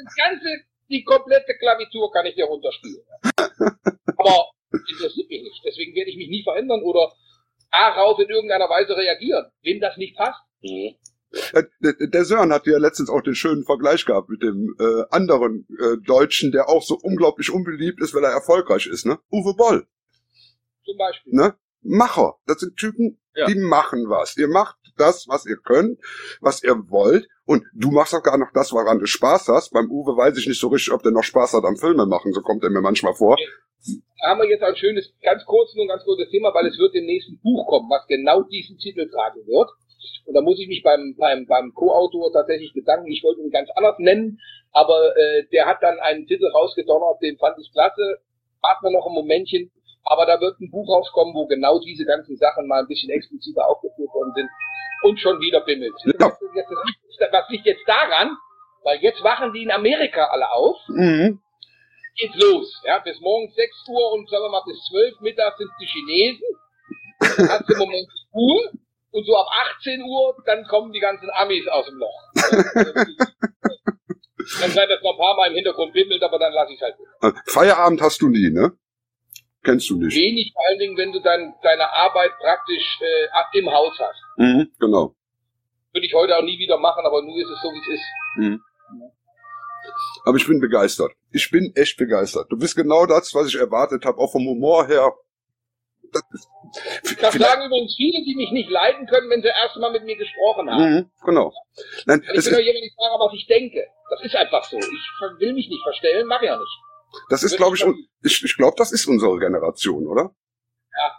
[0.00, 3.04] Das ganze die komplette Klavitur kann ich dir runterspielen.
[4.16, 5.62] Aber interessiert mich nicht.
[5.64, 7.12] Deswegen werde ich mich nie verändern oder
[7.70, 9.46] darauf in irgendeiner Weise reagieren.
[9.62, 10.40] Wem das nicht passt.
[10.62, 10.94] Mhm.
[11.80, 15.98] Der Sören hat ja letztens auch den schönen Vergleich gehabt mit dem äh, anderen äh,
[16.06, 19.18] Deutschen, der auch so unglaublich unbeliebt ist, weil er erfolgreich ist, ne?
[19.30, 19.86] Uwe Boll.
[20.88, 21.34] Zum Beispiel.
[21.34, 21.54] Ne?
[21.82, 22.36] Macher.
[22.46, 23.46] Das sind Typen, ja.
[23.46, 24.36] die machen was.
[24.38, 26.00] Ihr macht das, was ihr könnt,
[26.40, 27.28] was ihr wollt.
[27.44, 29.70] Und du machst auch gar noch das, woran du Spaß hast.
[29.72, 32.32] Beim Uwe weiß ich nicht so richtig, ob der noch Spaß hat am Filme machen.
[32.32, 33.36] So kommt er mir manchmal vor.
[34.20, 36.94] Da haben wir jetzt ein schönes, ganz kurzes und ganz kurzes Thema, weil es wird
[36.94, 39.70] im nächsten Buch kommen, was genau diesen Titel tragen wird.
[40.24, 43.10] Und da muss ich mich beim, beim, beim Co-Autor tatsächlich bedanken.
[43.10, 44.40] Ich wollte ihn ganz anders nennen,
[44.72, 48.18] aber äh, der hat dann einen Titel rausgedonnert, den fand ich klasse.
[48.60, 49.70] Warten wir noch ein Momentchen.
[50.04, 53.66] Aber da wird ein Buch rauskommen, wo genau diese ganzen Sachen mal ein bisschen expliziter
[53.66, 54.48] aufgeführt worden sind
[55.02, 55.94] und schon wieder bimmelt.
[56.04, 56.32] Ja.
[57.30, 58.36] Was liegt jetzt daran?
[58.84, 60.76] Weil jetzt wachen die in Amerika alle auf.
[60.88, 61.40] Mhm.
[62.16, 62.82] Geht los.
[62.84, 66.46] Ja, bis morgens 6 Uhr und sagen wir mal bis 12 Mittag sind die Chinesen.
[67.20, 68.72] Dann hast du im Moment Ruhe.
[69.10, 69.46] Und so ab
[69.78, 72.22] 18 Uhr, dann kommen die ganzen Amis aus dem Loch.
[74.60, 76.94] Kann sein, dass noch ein paar Mal im Hintergrund bimmelt, aber dann lasse ich halt.
[77.46, 78.72] Feierabend hast du nie, ne?
[79.64, 80.16] Kennst du nicht.
[80.16, 84.22] Wenig, vor allen Dingen, wenn du dein, deine Arbeit praktisch äh, im Haus hast.
[84.36, 85.14] Mhm, genau.
[85.92, 88.04] Würde ich heute auch nie wieder machen, aber nur ist es so, wie es ist.
[88.36, 88.62] Mhm.
[90.24, 91.12] Aber ich bin begeistert.
[91.32, 92.50] Ich bin echt begeistert.
[92.50, 95.12] Du bist genau das, was ich erwartet habe, auch vom Humor her.
[96.12, 96.22] Das,
[97.20, 100.16] das sagen übrigens viele, die mich nicht leiden können, wenn sie erst mal mit mir
[100.16, 100.94] gesprochen haben.
[100.94, 101.52] Mhm, genau.
[102.06, 103.86] Nein, ich bin doch jemand, ich sage, was ich denke.
[104.10, 104.78] Das ist einfach so.
[104.78, 106.78] Ich will mich nicht verstellen, mache ich ja nicht.
[107.28, 107.84] Das ist, glaube ich,
[108.22, 110.34] ich, ich glaube, das ist unsere Generation, oder?
[110.96, 111.12] Ja.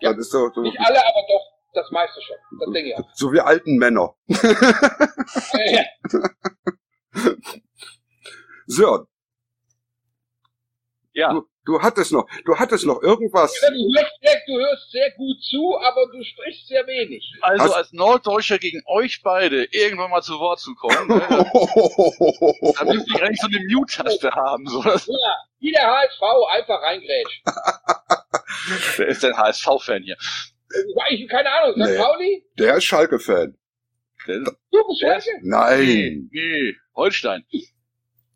[0.00, 0.10] ja.
[0.12, 2.36] Das ist so, so Nicht alle, aber doch das meiste schon.
[2.58, 3.08] Das denke ich auch.
[3.14, 4.14] So wie alten Männer.
[4.28, 5.84] ja.
[8.66, 9.06] Sören.
[11.12, 11.32] Ja.
[11.32, 13.54] Du, du hattest noch, du hattest noch irgendwas.
[13.60, 17.30] Ja, du, hörst sehr, du hörst sehr gut zu, aber du sprichst sehr wenig.
[17.42, 22.84] Also Hast als Norddeutscher gegen euch beide irgendwann mal zu Wort zu kommen, ne, da
[22.84, 24.66] müsste ich eigentlich so eine Mute-Taste haben.
[24.66, 24.82] So.
[24.82, 27.42] Ja, wie der HSV einfach reingrätscht.
[28.96, 30.16] Wer ist denn HSV-Fan hier?
[31.10, 31.90] Ich, keine Ahnung, St.
[31.90, 31.96] Nee.
[31.98, 32.44] Pauli?
[32.58, 33.56] Der ist Schalke-Fan.
[34.26, 35.30] Du bist Schalke?
[35.42, 36.28] Nein.
[36.32, 37.44] Nee, Holstein.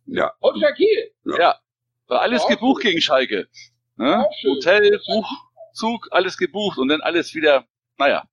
[0.07, 0.33] Ja.
[0.41, 1.13] Holstein Kiel?
[1.25, 1.39] Ja.
[1.39, 1.59] ja.
[2.09, 3.49] War alles gebucht gegen Schalke.
[3.97, 4.27] Ne?
[4.45, 5.29] Hotel, Buch,
[5.73, 7.65] Zug, alles gebucht und dann alles wieder,
[7.99, 8.25] naja,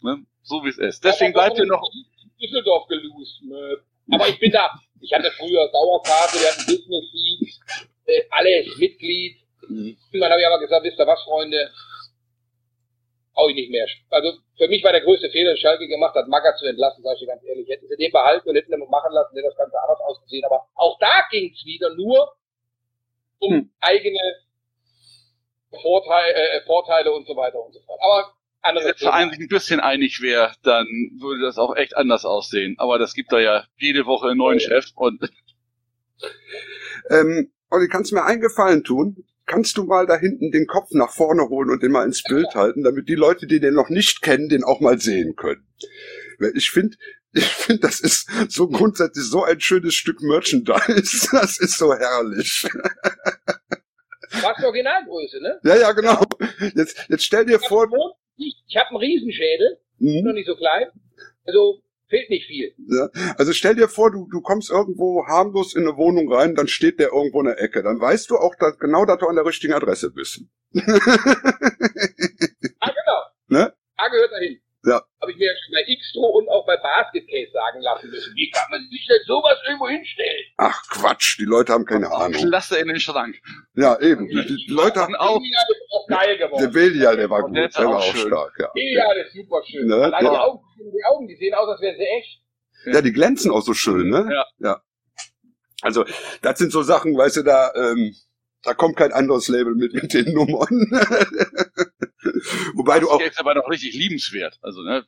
[0.00, 0.24] ne?
[0.42, 1.04] so wie es ist.
[1.04, 1.88] Deswegen bleibt ihr noch.
[2.40, 3.42] Düsseldorf gelost.
[3.42, 3.78] Ne?
[4.12, 4.70] Aber ich bin da.
[5.00, 7.60] Ich hatte früher Dauerkarte, wir hatten Business Seats,
[8.06, 9.36] äh, alles Mitglied.
[9.68, 9.96] Mhm.
[10.12, 11.70] Dann habe ich aber gesagt, wisst ihr was, Freunde?
[13.34, 13.86] Auch ich nicht mehr.
[14.10, 17.18] Also für mich war der größte Fehler, den Schalke gemacht hat, Magger zu entlassen, sage
[17.20, 17.68] ich ganz ehrlich.
[17.68, 20.44] Hätten sie den behalten und hätten ihn machen lassen, hätte das Ganze anders ausgesehen.
[20.44, 22.32] Aber auch da ging es wieder nur
[23.44, 24.20] um eigene
[25.82, 28.00] Vorteile, äh, Vorteile und so weiter und so fort.
[28.02, 30.86] Aber andere Wenn der Verein sich ein bisschen einig wäre, dann
[31.18, 32.76] würde das auch echt anders aussehen.
[32.78, 35.20] Aber das gibt da ja jede Woche einen neuen oh, Chef und
[37.10, 39.24] Ähm, Olli, kannst du mir einen Gefallen tun?
[39.46, 42.54] Kannst du mal da hinten den Kopf nach vorne holen und den mal ins Bild
[42.54, 45.66] halten, damit die Leute, die den noch nicht kennen, den auch mal sehen können?
[46.54, 46.96] Ich finde,
[47.32, 51.28] ich finde, das ist so grundsätzlich so ein schönes Stück Merchandise.
[51.32, 52.66] Das ist so herrlich.
[54.42, 55.60] Was Originalgröße, ne?
[55.64, 56.22] Ja, ja, genau.
[56.74, 57.88] Jetzt, jetzt stell dir vor.
[58.36, 60.24] Ich, ich habe einen Riesenschädel, mhm.
[60.24, 60.88] noch nicht so klein.
[61.46, 62.74] Also fehlt nicht viel.
[62.88, 66.68] Ja, also stell dir vor, du, du kommst irgendwo harmlos in eine Wohnung rein, dann
[66.68, 67.82] steht der irgendwo in der Ecke.
[67.82, 70.42] Dann weißt du auch dass, genau, dass du an der richtigen Adresse bist.
[70.74, 70.82] ah,
[72.90, 73.20] genau.
[73.48, 73.74] Ne?
[73.96, 74.60] Ah, gehört dahin.
[74.86, 75.02] Ja.
[75.20, 78.34] Habe ich mir bei Xtro und auch bei Basketcase sagen lassen müssen.
[78.34, 80.44] Wie kann man sich denn sowas irgendwo hinstellen?
[80.58, 82.40] Ach Quatsch, die Leute haben keine Ahnung.
[82.40, 83.36] Klasse in den Schrank.
[83.74, 84.28] Ja, eben.
[84.28, 85.40] Die, die Leute haben auch.
[85.40, 86.62] auch geil geworden.
[86.62, 88.28] Der Belia, der war gut, der, der war auch schön.
[88.28, 88.52] stark.
[88.58, 89.86] Ja, ja der ist super schön.
[89.86, 89.94] Ne?
[89.94, 92.40] Allein die, Augen, die Augen, die sehen aus, als wären sie echt.
[92.86, 94.28] Ja, die glänzen auch so schön, ne?
[94.30, 94.46] Ja.
[94.58, 94.82] ja.
[95.80, 96.04] Also,
[96.42, 98.14] das sind so Sachen, weißt du, da, ähm,
[98.62, 100.90] da kommt kein anderes Label mit mit den Nummern.
[102.74, 103.18] Wobei du auch.
[103.18, 104.58] Das ist aber noch richtig liebenswert.
[104.62, 105.04] Also, ne?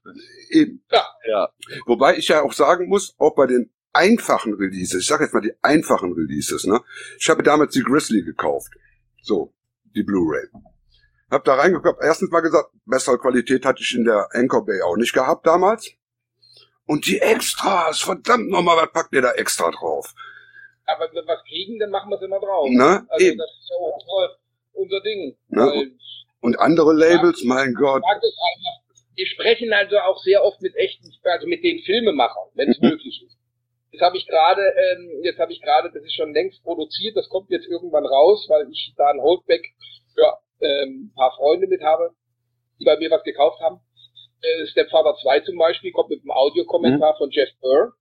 [0.51, 0.83] Eben.
[0.91, 1.07] Ja.
[1.29, 1.49] ja.
[1.87, 5.41] Wobei ich ja auch sagen muss, auch bei den einfachen Releases, ich sag jetzt mal
[5.41, 6.81] die einfachen Releases, ne?
[7.19, 8.73] Ich habe damals die Grizzly gekauft.
[9.23, 9.53] So,
[9.95, 10.49] die Blu-ray.
[11.31, 14.97] Hab da reingeguckt, erstens mal gesagt, bessere Qualität hatte ich in der Anchor Bay auch
[14.97, 15.91] nicht gehabt damals.
[16.87, 20.15] Und die Extras, verdammt nochmal, was packt ihr da extra drauf?
[20.85, 22.69] Aber wenn wir was kriegen, dann machen wir es immer drauf.
[22.71, 23.39] Na, also eben.
[23.39, 24.39] das ist ja unser,
[24.75, 25.37] unser Ding.
[25.49, 25.73] Na,
[26.47, 28.05] und andere Labels, ja, mein Gott.
[29.17, 32.91] Wir sprechen also auch sehr oft mit echten, also mit den Filmemachern, wenn es mhm.
[32.91, 33.37] möglich ist.
[33.91, 37.29] Jetzt habe ich gerade, ähm, jetzt habe ich gerade, das ist schon längst produziert, das
[37.29, 39.65] kommt jetzt irgendwann raus, weil ich da ein Holdback
[40.15, 42.11] für ähm, ein paar Freunde mit habe,
[42.79, 43.81] die bei mir was gekauft haben.
[44.41, 47.19] Äh, Stepfather 2 zum Beispiel kommt mit einem Audiokommentar mhm.
[47.19, 47.93] von Jeff Burr.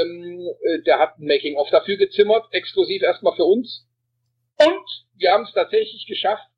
[0.00, 3.86] Ähm, äh, der hat ein Making-of dafür gezimmert, exklusiv erstmal für uns.
[4.58, 4.86] Und
[5.18, 6.48] wir haben es tatsächlich geschafft,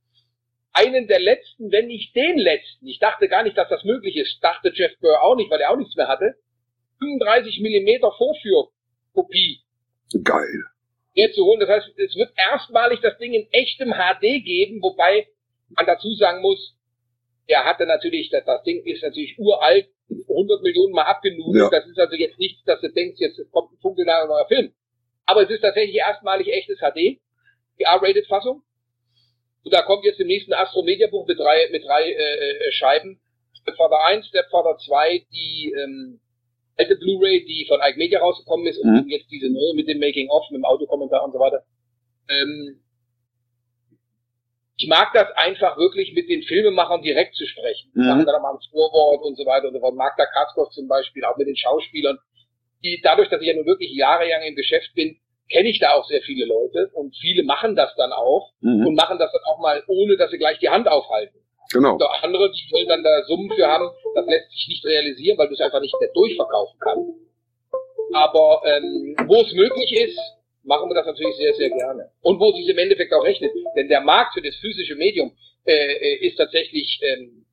[0.79, 4.43] einen der letzten, wenn nicht den letzten, ich dachte gar nicht, dass das möglich ist,
[4.43, 6.35] dachte Jeff Burr auch nicht, weil er auch nichts mehr hatte,
[6.99, 9.61] 35 Millimeter Vorführkopie.
[10.25, 10.65] Geil.
[11.15, 11.61] Jetzt zu holen.
[11.61, 15.27] Das heißt, es wird erstmalig das Ding in echtem HD geben, wobei
[15.71, 16.75] man dazu sagen muss,
[17.47, 21.71] er hatte natürlich, das, das Ding ist natürlich uralt, 100 Millionen Mal abgenudelt.
[21.73, 21.79] Ja.
[21.81, 24.73] Das ist also jetzt nichts, dass du denkst, jetzt kommt ein funkelnager neuer Film.
[25.27, 27.21] Aber es ist tatsächlich erstmalig echtes HD,
[27.79, 28.63] die R-Rated-Fassung.
[29.69, 32.73] Und da kommt jetzt im nächsten Astro Media Buch mit drei, mit drei äh, äh
[32.73, 33.21] Scheiben.
[33.53, 36.21] Stepfather 1, Stepfather 2, die ähm,
[36.79, 39.01] alte Blu-ray, die von Ike Media rausgekommen ist, mhm.
[39.01, 41.65] und jetzt diese neue mit dem Making-of, mit dem Autokommentar und so weiter.
[42.31, 42.81] Ähm,
[44.79, 47.91] ich mag das einfach wirklich mit den Filmemachern direkt zu sprechen.
[47.93, 48.07] Mhm.
[48.07, 49.97] Machen dann mal ein Vorwort und so weiter und so fort.
[49.97, 52.17] Magda Katzkow zum Beispiel, auch mit den Schauspielern.
[52.83, 55.21] Die, dadurch, dass ich ja nun wirklich jahrelang im Geschäft bin,
[55.51, 58.87] kenne ich da auch sehr viele Leute und viele machen das dann auch mhm.
[58.87, 61.39] und machen das dann auch mal, ohne dass sie gleich die Hand aufhalten.
[61.73, 61.95] Genau.
[61.95, 65.49] Und andere, die wollen dann da Summen für haben, das lässt sich nicht realisieren, weil
[65.49, 67.11] du es einfach nicht mehr durchverkaufen kannst.
[68.15, 70.19] Aber ähm, wo es möglich ist,
[70.63, 72.11] machen wir das natürlich sehr, sehr gerne.
[72.23, 73.53] Und wo es sich im Endeffekt auch rechnet.
[73.77, 75.33] Denn der Markt für das physische Medium
[75.67, 77.45] äh, äh ist tatsächlich ähm,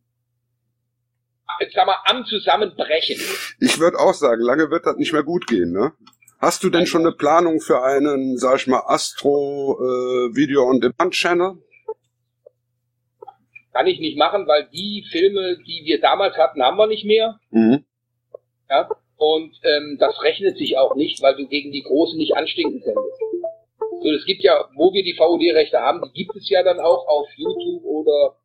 [1.73, 3.19] sag mal, am Zusammenbrechen.
[3.59, 5.93] Ich würde auch sagen, lange wird das nicht mehr gut gehen, ne?
[6.45, 10.79] Hast du denn schon eine Planung für einen, sag ich mal, Astro äh, Video on
[10.79, 11.57] Demand Channel?
[13.73, 17.39] Kann ich nicht machen, weil die Filme, die wir damals hatten, haben wir nicht mehr.
[17.49, 17.83] Mhm.
[18.69, 18.87] Ja.
[19.17, 23.21] Und ähm, das rechnet sich auch nicht, weil du gegen die Großen nicht anstinken könntest.
[24.03, 27.07] So, es gibt ja, wo wir die VOD-Rechte haben, die gibt es ja dann auch
[27.07, 28.37] auf YouTube oder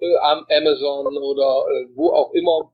[0.00, 2.72] äh, Amazon oder äh, wo auch immer.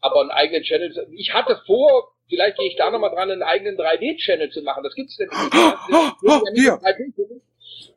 [0.00, 1.06] Aber einen eigenen Channel.
[1.12, 4.84] Ich hatte vor, vielleicht gehe ich da nochmal dran, einen eigenen 3D-Channel zu machen.
[4.84, 5.54] Das gibt's denn nicht.
[6.26, 6.78] Oh, ja,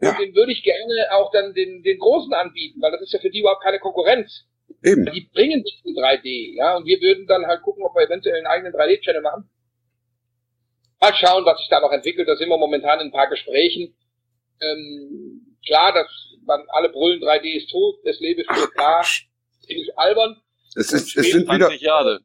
[0.01, 0.11] ja.
[0.11, 3.19] Und den würde ich gerne auch dann den, den Großen anbieten, weil das ist ja
[3.19, 4.45] für die überhaupt keine Konkurrenz.
[4.83, 5.05] Eben.
[5.11, 8.37] Die bringen nicht in 3D, ja, und wir würden dann halt gucken, ob wir eventuell
[8.37, 9.49] einen eigenen 3D-Channel machen.
[10.99, 12.27] Mal schauen, was sich da noch entwickelt.
[12.27, 13.95] Da sind wir momentan in ein paar Gesprächen.
[14.61, 16.07] Ähm, klar, dass
[16.45, 19.23] man alle brüllen, 3D ist tot, es lebe 4K.
[19.65, 20.41] Ziemlich albern.
[20.75, 22.19] Es, ist, es sind wieder Jahre.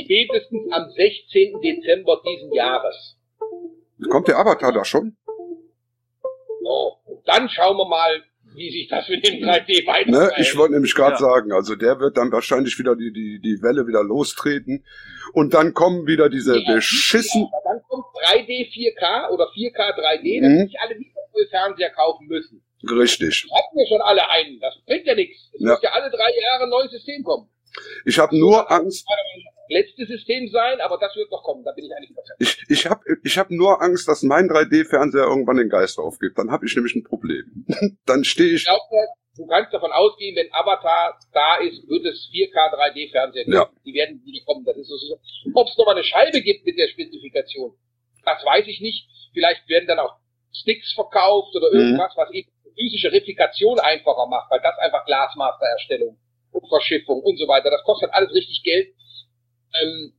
[0.00, 1.60] Spätestens am 16.
[1.60, 3.16] Dezember diesen Jahres.
[4.10, 5.16] Kommt der Avatar da schon?
[6.62, 8.22] So, dann schauen wir mal,
[8.54, 10.10] wie sich das mit dem 3D weiter.
[10.10, 11.18] Ne, ich wollte nämlich gerade ja.
[11.18, 14.84] sagen, also der wird dann wahrscheinlich wieder die, die, die Welle wieder lostreten
[15.32, 17.42] und dann kommen wieder diese ja, beschissen.
[17.42, 20.58] Ja, dann kommt 3D 4K oder 4K 3D, mhm.
[20.58, 21.12] dass sich alle wieder
[21.50, 22.62] Fernseher kaufen müssen.
[22.82, 23.46] Richtig.
[23.52, 24.58] Hatten wir schon alle einen.
[24.60, 25.50] Das bringt ja nichts.
[25.54, 27.48] Es muss ja alle drei Jahre ein neues System kommen.
[28.04, 29.06] Ich habe nur Angst.
[29.68, 32.40] Letzte System sein, aber das wird noch kommen, da bin ich eigentlich überzeugt.
[32.40, 36.38] Ich, ich habe ich hab nur Angst, dass mein 3D-Fernseher irgendwann den Geist aufgibt.
[36.38, 37.66] Dann habe ich nämlich ein Problem.
[38.06, 38.62] Dann stehe ich.
[38.62, 38.82] ich glaube,
[39.36, 43.56] du kannst davon ausgehen, wenn Avatar da ist, wird es 4K 3D-Fernseher geben.
[43.56, 43.70] Ja.
[43.84, 45.18] Die werden wieder kommen, das ist so.
[45.54, 47.74] Ob es nochmal eine Scheibe gibt mit der Spezifikation,
[48.24, 49.08] das weiß ich nicht.
[49.32, 50.16] Vielleicht werden dann auch
[50.52, 56.18] Sticks verkauft oder irgendwas, was eben physische Replikation einfacher macht, weil das einfach Glasmastererstellung
[56.52, 58.94] und Verschiffung und so weiter, das kostet alles richtig Geld.
[59.80, 60.12] Ähm,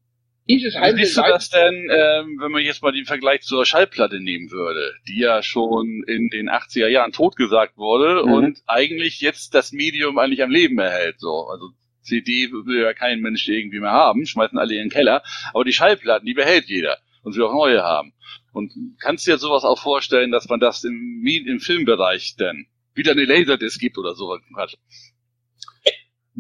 [0.50, 4.20] dieses Wie siehst du das denn, ähm, wenn man jetzt mal den Vergleich zur Schallplatte
[4.20, 8.34] nehmen würde, die ja schon in den 80er Jahren totgesagt wurde Mhm.
[8.34, 11.48] und eigentlich jetzt das Medium eigentlich am Leben erhält, so.
[11.48, 11.70] Also
[12.02, 15.24] CD will ja kein Mensch irgendwie mehr haben, schmeißen alle in den Keller,
[15.54, 18.14] aber die Schallplatten, die behält jeder und will auch neue haben.
[18.52, 23.14] Und kannst du dir sowas auch vorstellen, dass man das im, im Filmbereich dann wieder
[23.14, 24.42] eine Laserdisc gibt oder sowas?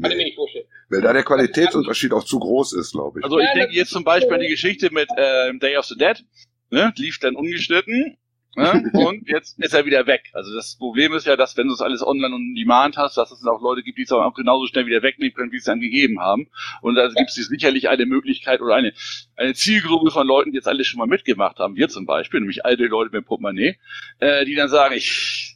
[0.01, 0.65] Kann ich mir nicht vorstellen.
[0.93, 3.25] Weil da der Qualitätsunterschied auch zu groß ist, glaube ich.
[3.25, 6.23] Also ich denke jetzt zum Beispiel an die Geschichte mit ähm, Day of the Dead,
[6.69, 6.93] ne?
[6.97, 8.17] lief dann ungeschnitten
[8.55, 8.83] ne?
[8.93, 10.29] und jetzt ist er wieder weg.
[10.33, 13.31] Also das Problem ist ja, dass wenn du es alles online und demand hast, dass
[13.31, 15.63] es dann auch Leute gibt, die es auch genauso schnell wieder wegnehmen können, wie es
[15.63, 16.47] dann gegeben haben.
[16.81, 18.93] Und da gibt es sicherlich eine Möglichkeit oder eine,
[19.35, 22.65] eine Zielgruppe von Leuten, die jetzt alles schon mal mitgemacht haben, wir zum Beispiel, nämlich
[22.65, 23.77] alte Leute mit Portemonnaie,
[24.19, 25.52] äh, die dann sagen, ich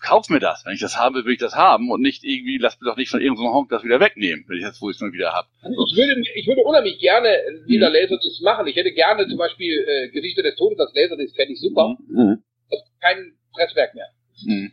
[0.00, 0.64] kauf mir das.
[0.64, 3.10] Wenn ich das haben will, ich das haben und nicht irgendwie, lass mir doch nicht
[3.10, 5.48] von irgendeinem Honk das wieder wegnehmen, wenn ich das, wo ich es mal wieder hab.
[5.62, 7.28] Also ich würde, ich würde unheimlich gerne
[7.66, 8.66] wieder Laserdisc machen.
[8.66, 11.96] Ich hätte gerne zum Beispiel äh, Gesichter des Todes als Laserdisc, fände ich super.
[12.08, 12.42] Mhm.
[12.70, 14.08] Ist kein Presswerk mehr.
[14.44, 14.72] Hm.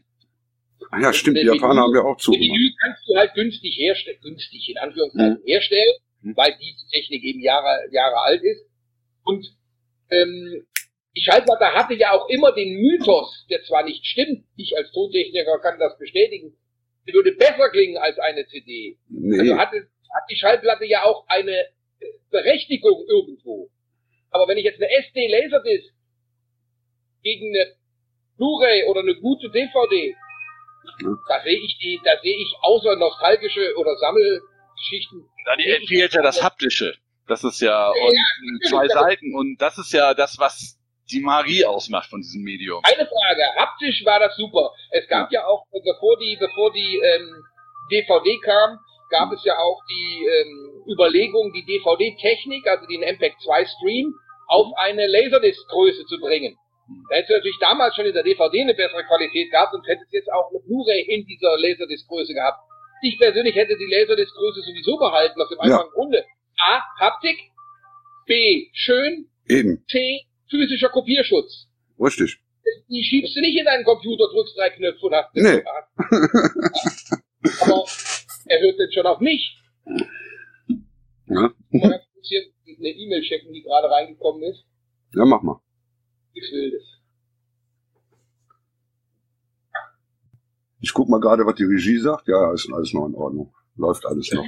[0.91, 2.49] Ah Ja, stimmt, die Japaner haben ja auch Die zugemacht.
[2.49, 5.93] Menü kannst du halt günstig herstellen, günstig in Anführungszeichen herstellen,
[6.35, 8.65] weil diese Technik eben Jahre, Jahre alt ist.
[9.23, 9.45] Und
[10.09, 10.65] ähm,
[11.15, 15.79] Schallplatte hatte ja auch immer den Mythos, der zwar nicht stimmt, ich als Tontechniker kann
[15.79, 16.55] das bestätigen,
[17.05, 18.97] sie würde besser klingen als eine CD.
[19.07, 19.39] Nee.
[19.39, 19.77] Also hatte,
[20.13, 21.65] hat die Schallplatte ja auch eine äh,
[22.29, 23.69] Berechtigung irgendwo.
[24.31, 25.93] Aber wenn ich jetzt eine SD Laserdisc
[27.23, 27.75] gegen eine
[28.37, 30.15] Blu-ray oder eine gute DVD,
[31.27, 35.27] da sehe ich die, da sehe ich außer nostalgische oder Sammelgeschichten.
[35.45, 36.95] Da die empfiehlt ja das Haptische.
[37.27, 40.78] Das ist ja, und zwei Seiten und das ist ja das, was
[41.11, 42.81] die Magie ausmacht von diesem Medium.
[42.83, 44.71] Keine Frage, haptisch war das super.
[44.91, 47.43] Es gab ja, auch, bevor die, bevor die ähm,
[47.91, 48.79] DVD kam,
[49.09, 54.13] gab es ja auch die ähm, Überlegung, die DVD-Technik, also den MPEG 2 Stream,
[54.47, 56.55] auf eine Laserdisc-Größe zu bringen.
[57.09, 60.01] Da hätte es natürlich damals schon in der DVD eine bessere Qualität gehabt und hätte
[60.05, 62.59] es jetzt auch eine Blu-ray in dieser Laserdisc-Größe gehabt.
[63.01, 65.63] Ich persönlich hätte die Laserdisc-Größe sowieso behalten, aus dem Ja.
[65.63, 66.25] einfachen Grunde.
[66.59, 67.37] A, Haptik,
[68.25, 71.67] B, schön, Eben, C, physischer Kopierschutz.
[71.99, 72.39] richtig.
[72.89, 75.63] Die schiebst du nicht in deinen Computer, drückst drei Knöpfe und hast Nee.
[77.61, 77.85] Aber
[78.45, 79.57] er hört jetzt schon auf mich.
[81.27, 84.65] Ja, ganz kurz hier eine E-Mail checken, die gerade reingekommen ist.
[85.13, 85.59] ja mach mal.
[86.33, 86.83] Nichts Wildes.
[90.81, 92.27] Ich guck mal gerade, was die Regie sagt.
[92.27, 93.53] Ja, ist alles noch in Ordnung.
[93.75, 94.45] Läuft alles noch.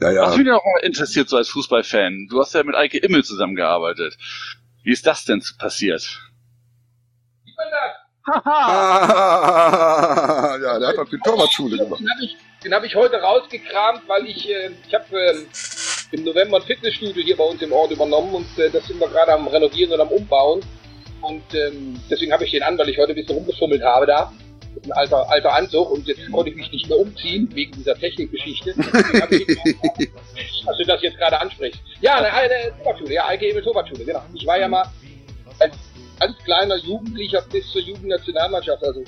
[0.00, 0.22] Ja, ja.
[0.22, 4.16] Was mich mal interessiert, so als Fußballfan, du hast ja mit Eike Immel zusammengearbeitet.
[4.90, 6.02] Wie ist das denn passiert?
[7.56, 7.64] Das?
[8.44, 9.78] Ah,
[10.60, 12.00] ja, der hat doch die Torwartschule gemacht.
[12.00, 15.46] Den habe ich, den hab ich heute rausgekramt, weil ich, äh, ich habe ähm,
[16.10, 19.06] im November ein Fitnessstudio hier bei uns im Ort übernommen und äh, das sind wir
[19.06, 20.60] gerade am Renovieren und am Umbauen.
[21.20, 24.32] Und ähm, deswegen habe ich den an, weil ich heute ein bisschen rumgefummelt habe da.
[24.84, 28.74] Ein alter, alter Anzug und jetzt konnte ich mich nicht mehr umziehen wegen dieser Technikgeschichte.
[30.66, 31.80] Dass du das jetzt gerade ansprichst.
[32.00, 34.22] Ja, eine, eine Torwartschule, ja, Emil Torwartschule, genau.
[34.32, 34.84] Ich war ja mal
[35.58, 35.76] als
[36.18, 39.02] ganz kleiner Jugendlicher bis zur Jugendnationalmannschaft, also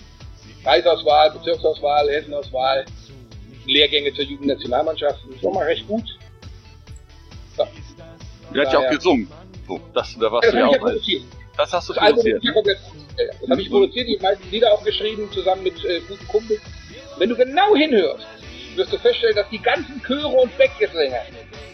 [0.62, 2.84] Kreisauswahl, Bezirksauswahl, Hessenauswahl,
[3.66, 5.20] Lehrgänge zur Jugendnationalmannschaft.
[5.32, 6.04] Das war mal recht gut.
[7.58, 7.68] Ja.
[8.54, 9.28] Der hat ja auch gesungen.
[9.66, 11.41] So, das, da warst du ja ich ja auch.
[11.56, 12.66] Das hast du Das Album produziert.
[12.66, 12.80] ist
[13.18, 13.24] ja.
[13.40, 16.60] Das habe ich produziert, die meisten Lieder auch geschrieben, zusammen mit äh, guten Kumpels.
[17.18, 18.26] Wenn du genau hinhörst,
[18.74, 21.20] wirst du feststellen, dass die ganzen Chöre und Backgesänge,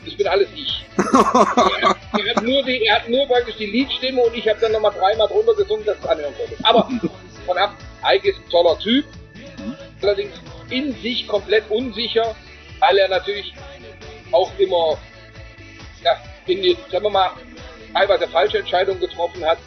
[0.05, 0.85] das bin alles ich.
[0.97, 1.05] er,
[2.19, 4.93] er, hat nur die, er hat nur praktisch die Liedstimme und ich habe dann nochmal
[4.93, 6.57] dreimal drunter gesungen, dass es anhören konnte.
[6.65, 6.89] Aber
[7.47, 9.05] von ab, Eike ist ein toller Typ,
[10.03, 10.33] allerdings
[10.71, 12.35] in sich komplett unsicher,
[12.81, 13.55] weil er natürlich
[14.33, 14.99] auch immer,
[16.05, 16.17] ja,
[16.47, 17.31] in die, sagen wir mal,
[17.93, 19.59] teilweise falsche Entscheidungen getroffen hat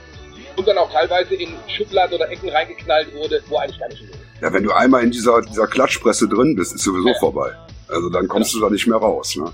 [0.56, 4.04] und dann auch teilweise in Schubladen oder Ecken reingeknallt wurde, wo eigentlich gar nicht.
[4.42, 7.52] Ja, wenn du einmal in dieser, dieser Klatschpresse drin bist, ist sowieso vorbei.
[7.88, 9.36] Also dann kommst du da nicht mehr raus.
[9.36, 9.52] Ne?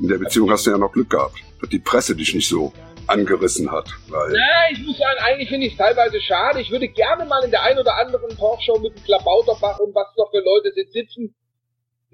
[0.00, 2.72] In der Beziehung hast du ja noch Glück gehabt, dass die Presse dich nicht so
[3.06, 3.88] angerissen hat.
[4.08, 6.60] Weil, Ja, ich muss sagen, eigentlich finde ich es teilweise schade.
[6.60, 10.08] Ich würde gerne mal in der ein oder anderen Talkshow mit dem Klabauterbach und was
[10.16, 11.34] noch für Leute sind sitzen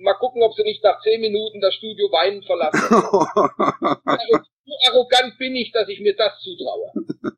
[0.02, 2.82] mal gucken, ob sie nicht nach zehn Minuten das Studio weinen verlassen.
[4.04, 6.92] also, so arrogant bin ich, dass ich mir das zutraue.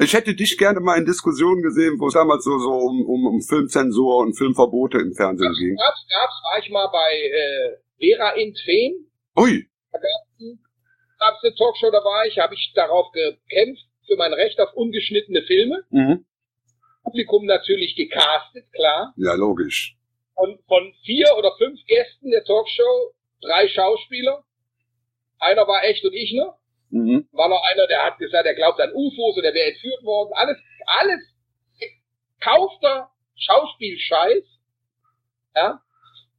[0.00, 3.26] Ich hätte dich gerne mal in Diskussionen gesehen, wo es damals so, so um, um,
[3.26, 5.76] um Filmzensur und Filmverbote im Fernsehen das ging.
[5.76, 9.06] Gab's, gab's, war ich mal bei äh, Vera in Feen.
[9.38, 9.68] Ui.
[9.92, 9.98] Da
[11.18, 15.42] gab's eine Talkshow, da war ich, habe ich darauf gekämpft, für mein Recht auf ungeschnittene
[15.42, 15.84] Filme.
[15.90, 16.26] Mhm.
[17.04, 19.14] Publikum natürlich gecastet, klar.
[19.16, 19.96] Ja, logisch.
[20.34, 24.44] Und von vier oder fünf Gästen der Talkshow, drei Schauspieler.
[25.38, 26.58] Einer war echt und ich noch.
[26.90, 27.28] Mhm.
[27.32, 30.32] War noch einer, der hat gesagt, er glaubt an UFOs und er wäre entführt worden.
[30.34, 30.56] Alles,
[30.86, 31.20] alles
[32.40, 34.44] kaufter Schauspielscheiß.
[35.56, 35.80] Ja.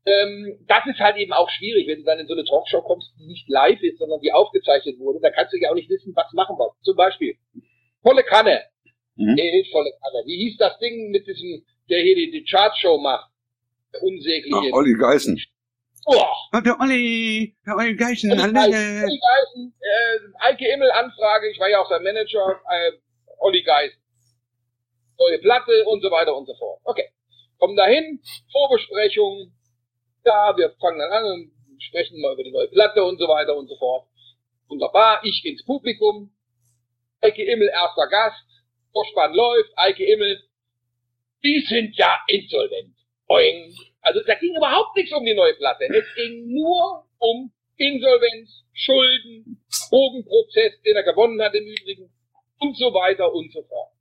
[0.05, 3.11] Ähm, das ist halt eben auch schwierig, wenn du dann in so eine Talkshow kommst,
[3.19, 5.19] die nicht live ist, sondern die aufgezeichnet wurde.
[5.21, 6.71] Da kannst du ja auch nicht wissen, was machen wir.
[6.83, 7.35] Zum Beispiel,
[8.01, 8.61] volle Kanne.
[9.15, 9.33] Mhm.
[9.33, 10.23] Nee, volle Kanne.
[10.25, 13.29] Wie hieß das Ding mit diesem, der hier die, die Chartshow macht?
[13.93, 14.55] Der unsägliche.
[14.55, 15.41] Ach, Olli Geißen.
[16.07, 16.31] Boah.
[16.53, 18.31] Ah, der Olli, der Olli Geißen.
[18.31, 18.53] Olli.
[18.53, 22.93] Geißen, Olli Geißen, äh, Eike Immel Anfrage, ich war ja auch sein Manager, äh,
[23.39, 23.99] Olli Geißen.
[25.19, 26.79] Neue Platte und so weiter und so fort.
[26.85, 27.09] Okay.
[27.59, 28.21] Kommen dahin,
[28.53, 29.51] Vorbesprechung,
[30.23, 31.51] da, wir fangen dann an und
[31.83, 34.07] sprechen mal über die neue Platte und so weiter und so fort.
[34.69, 36.31] Wunderbar, ich ins Publikum,
[37.19, 38.45] Eike Immel erster Gast,
[38.93, 40.41] Vorspann läuft, Eike Immel,
[41.43, 42.95] die sind ja insolvent.
[43.27, 43.75] Boing.
[44.01, 45.85] Also da ging überhaupt nichts um die neue Platte.
[45.85, 52.11] Es ging nur um Insolvenz, Schulden, Drogenprozess, den er gewonnen hat im Übrigen
[52.59, 53.91] und so weiter und so fort.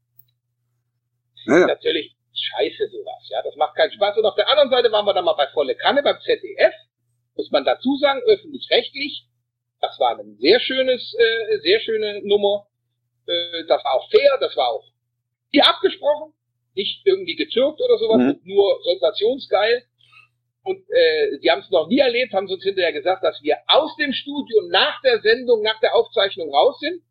[1.46, 1.66] Naja.
[1.66, 4.16] Natürlich scheiße sowas, ja, das macht keinen Spaß.
[4.18, 6.74] Und auf der anderen Seite waren wir dann mal bei volle Kanne beim ZDF,
[7.36, 9.26] muss man dazu sagen, öffentlich-rechtlich.
[9.80, 12.66] Das war eine sehr schönes, äh, sehr schöne Nummer.
[13.26, 14.84] Äh, das war auch fair, das war auch
[15.50, 16.32] hier abgesprochen,
[16.76, 18.40] nicht irgendwie gezürkt oder sowas, Mhm.
[18.44, 19.82] nur sensationsgeil.
[20.62, 23.94] Und äh, die haben es noch nie erlebt, haben uns hinterher gesagt, dass wir aus
[23.96, 27.02] dem Studio nach der Sendung, nach der Aufzeichnung raus sind.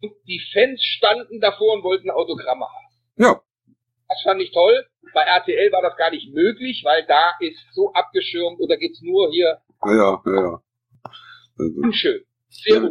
[0.00, 2.86] Und die Fans standen davor und wollten Autogramme haben.
[3.16, 3.40] Ja.
[4.08, 4.86] Das fand ich toll.
[5.12, 9.30] Bei RTL war das gar nicht möglich, weil da ist so abgeschirmt oder geht's nur
[9.30, 10.62] hier Ja, ja, ja.
[11.58, 12.24] Also, unschön.
[12.48, 12.90] Sehr Ja.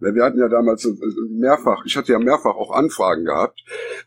[0.00, 0.92] Wir hatten ja damals äh,
[1.30, 3.60] mehrfach, ich hatte ja mehrfach auch Anfragen gehabt.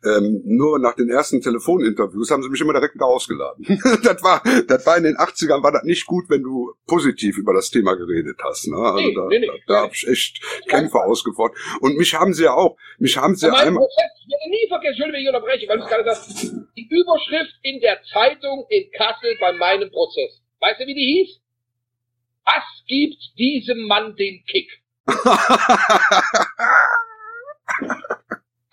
[0.06, 3.66] Ähm, nur nach den ersten Telefoninterviews haben sie mich immer direkt wieder ausgeladen.
[4.04, 7.54] das war, das war in den 80ern war das nicht gut, wenn du positiv über
[7.54, 8.68] das Thema geredet hast.
[8.68, 8.78] Ne?
[8.78, 11.58] Also Nee, da, nee, da, da habe ich echt Kämpfe ausgefordert.
[11.82, 13.86] Und mich haben sie ja auch, mich haben sie Ja, einmal.
[13.86, 17.80] Ich werde nie vergessen, Entschuldigung, wenn ich unterbreche, weil du gerade sagst, die Überschrift in
[17.82, 20.42] der Zeitung in Kassel bei meinem Prozess.
[20.60, 21.42] Weißt du, wie die hieß?
[22.46, 24.81] Was gibt diesem Mann den Kick?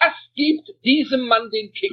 [0.01, 1.93] Was gibt diesem Mann den Kick?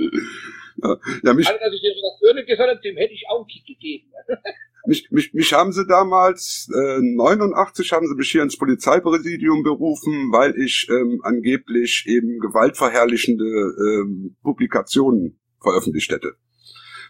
[1.23, 3.65] ja, mich, Also, als ich das Bürne gesagt habe, dem hätte ich auch einen Kick
[3.65, 4.11] gegeben.
[4.85, 10.31] mich, mich, mich haben sie damals, äh, 89 haben sie mich hier ins Polizeipräsidium berufen,
[10.31, 16.35] weil ich ähm, angeblich eben gewaltverherrlichende ähm, Publikationen veröffentlicht hätte.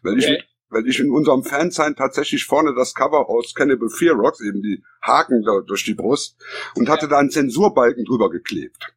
[0.03, 0.43] Weil ich, Okay.
[0.70, 4.84] Weil ich in unserem Fansign tatsächlich vorne das Cover aus Cannibal Fear Rocks, eben die
[5.01, 6.38] Haken da durch die Brust,
[6.76, 8.93] und hatte da einen Zensurbalken drüber geklebt.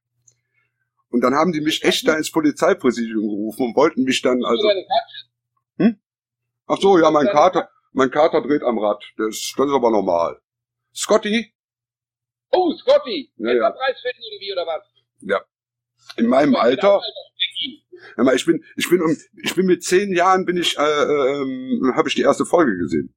[1.10, 4.68] Und dann haben die mich echt da ins Polizeipräsidium gerufen und wollten mich dann also.
[4.68, 5.28] Katze.
[6.68, 9.02] Ach so, ja, mein Kater, mein Kater dreht am Rad.
[9.16, 10.38] Das, das ist aber normal.
[10.94, 11.54] Scotty?
[12.50, 13.70] Oh, Scotty, Ja, ja.
[13.70, 14.82] preisfinden oder wie oder was?
[15.20, 15.40] Ja.
[16.16, 17.00] In meinem Alter,
[18.34, 22.08] ich bin, ich bin um, ich bin mit zehn Jahren bin ich, äh, ähm, habe
[22.08, 23.14] ich die erste Folge gesehen.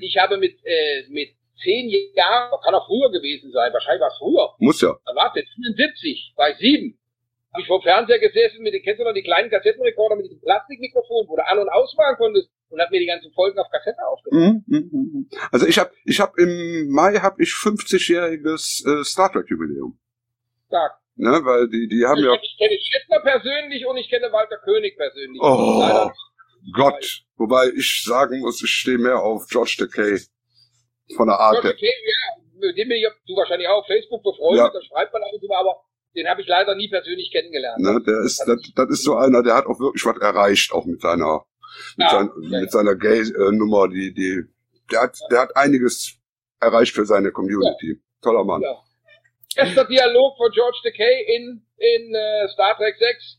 [0.00, 1.30] Ich habe mit, äh, mit
[1.62, 4.54] zehn Jahren, kann auch früher gewesen sein, wahrscheinlich war es früher.
[4.58, 4.96] Muss ja.
[5.04, 5.46] Wann war es denn?
[5.74, 6.98] 75, war ich sieben.
[7.52, 10.26] Habe ich vor dem Fernseher gesessen mit den, kennst du noch die kleinen Kassettenrekorder mit
[10.26, 13.70] diesem Plastikmikrofon, wo du an- und ausmachen konntest und hab mir die ganzen Folgen auf
[13.70, 14.64] Kassette aufgenommen.
[14.66, 15.30] Mhm, mhm.
[15.50, 19.98] Also ich habe, ich habe im Mai habe ich 50-jähriges äh, Star Trek Jubiläum.
[20.66, 20.98] Stark.
[21.18, 24.58] Ne, weil die, die haben Ich, ja, ich kenne Schittner persönlich und ich kenne Walter
[24.58, 25.40] König persönlich.
[25.42, 26.14] oh Leider
[26.74, 27.22] Gott.
[27.36, 30.20] Wobei ich sagen muss, ich stehe mehr auf George Takei
[31.16, 31.60] von der Art.
[31.62, 34.70] George Takei, ja, mit dem bin ich, du wahrscheinlich auch auf Facebook befreundet, Ja.
[34.70, 35.76] da schreibt man zu mal, aber
[36.14, 37.78] den habe ich leider nie persönlich kennengelernt.
[37.80, 40.84] Ne, der ist, das, das ist so einer, der hat auch wirklich was erreicht, auch
[40.84, 41.44] mit seiner,
[41.96, 42.60] mit, Ja, sein, ja.
[42.60, 44.42] mit seiner Gay-Nummer, die, die,
[44.90, 46.18] der hat, der hat einiges
[46.60, 48.00] erreicht für seine Community.
[48.22, 48.62] Toller Mann.
[48.62, 48.82] Ja.
[49.56, 53.38] Erster Dialog von George Takei in, in äh, Star Trek 6.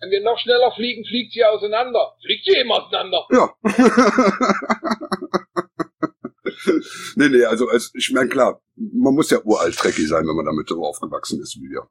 [0.00, 2.16] Wenn wir noch schneller fliegen, fliegt sie auseinander.
[2.24, 3.26] Fliegt sie eben auseinander.
[3.30, 3.54] Ja.
[7.16, 10.46] nee, nee, also, also ich meine, klar, man muss ja uralt Trekkie sein, wenn man
[10.46, 11.86] damit so aufgewachsen ist wie wir.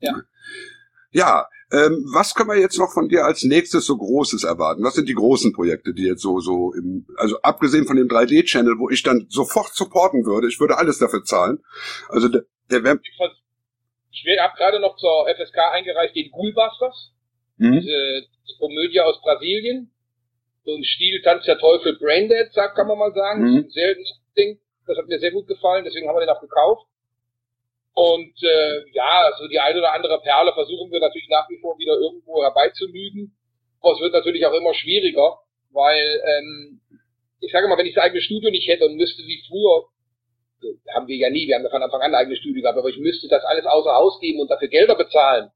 [0.00, 0.22] Ja.
[1.10, 4.84] Ja, ähm, was können wir jetzt noch von dir als nächstes so Großes erwarten?
[4.84, 8.78] Was sind die großen Projekte, die jetzt so, so im, also abgesehen von dem 3D-Channel,
[8.78, 11.58] wo ich dann sofort supporten würde, ich würde alles dafür zahlen.
[12.08, 12.28] Also
[12.70, 13.00] der, der wäre.
[14.12, 17.12] Ich habe gerade noch zur FSK eingereicht den Ghoulbusters,
[17.58, 17.80] mhm.
[17.80, 18.26] diese
[18.58, 19.92] Komödie aus Brasilien.
[20.64, 23.42] So ein Stil Tanz der Teufel Braindead, kann man mal sagen.
[23.42, 23.70] Mhm.
[23.70, 23.94] Sehr
[24.36, 24.58] Ding.
[24.86, 26.86] Das hat mir sehr gut gefallen, deswegen haben wir den auch gekauft.
[27.94, 31.78] Und äh, ja, so die eine oder andere Perle versuchen wir natürlich nach wie vor
[31.78, 33.36] wieder irgendwo herbeizulügen.
[33.80, 35.38] Aber es wird natürlich auch immer schwieriger,
[35.70, 36.80] weil ähm,
[37.40, 39.88] ich sage mal, wenn ich das eigene Studio nicht hätte und müsste wie früher,
[40.94, 42.88] haben wir ja nie, wir haben ja von Anfang an ein eigenes Studio gehabt, aber
[42.88, 45.50] ich müsste das alles außer Haus geben und dafür Gelder bezahlen,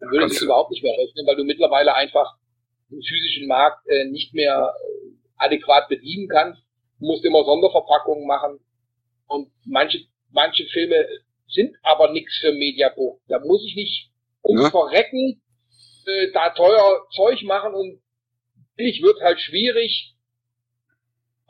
[0.00, 2.36] dann würde sich überhaupt nicht mehr rechnen, weil du mittlerweile einfach
[2.90, 6.60] den physischen Markt äh, nicht mehr äh, adäquat bedienen kannst.
[6.98, 8.58] Du musst immer Sonderverpackungen machen
[9.26, 11.06] und manche manche Filme
[11.48, 13.20] sind aber nichts für Mediabook.
[13.28, 14.10] Da muss ich nicht
[14.44, 14.70] ums ja.
[14.70, 15.40] Verrecken
[16.06, 18.00] äh, da teuer Zeug machen und
[18.76, 20.14] billig wird halt schwierig.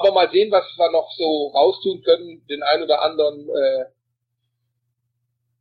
[0.00, 2.44] Aber mal sehen, was wir noch so raustun können.
[2.48, 3.84] Den einen oder anderen äh,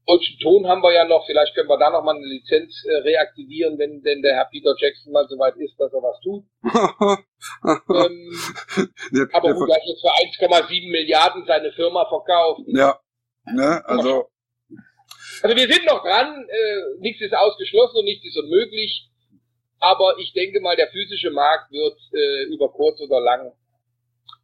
[0.07, 1.25] deutschen Ton haben wir ja noch.
[1.25, 4.73] Vielleicht können wir da noch mal eine Lizenz äh, reaktivieren, wenn denn der Herr Peter
[4.77, 6.45] Jackson mal soweit ist, dass er was tut.
[7.63, 8.31] ähm,
[9.11, 12.61] der, aber gut, er hat jetzt für 1,7 Milliarden seine Firma verkauft.
[12.67, 12.99] Ja,
[13.53, 13.83] Ne?
[13.85, 14.29] Also,
[15.41, 19.07] also wir sind noch dran, äh, nichts ist ausgeschlossen und nichts ist unmöglich.
[19.79, 23.53] Aber ich denke mal, der physische Markt wird äh, über kurz oder lang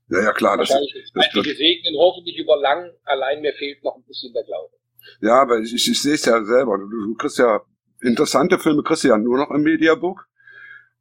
[0.10, 0.58] ja, ja, klar.
[0.58, 2.92] Das, das, das segnen, hoffentlich über lang.
[3.04, 4.74] Allein mir fehlt noch ein bisschen der Glaube.
[5.22, 6.78] Ja, aber ich, ich, ich sehe es ja selber.
[6.78, 7.62] Du, du kriegst ja
[8.02, 10.28] interessante Filme, kriegst du ja nur noch im Mediabook.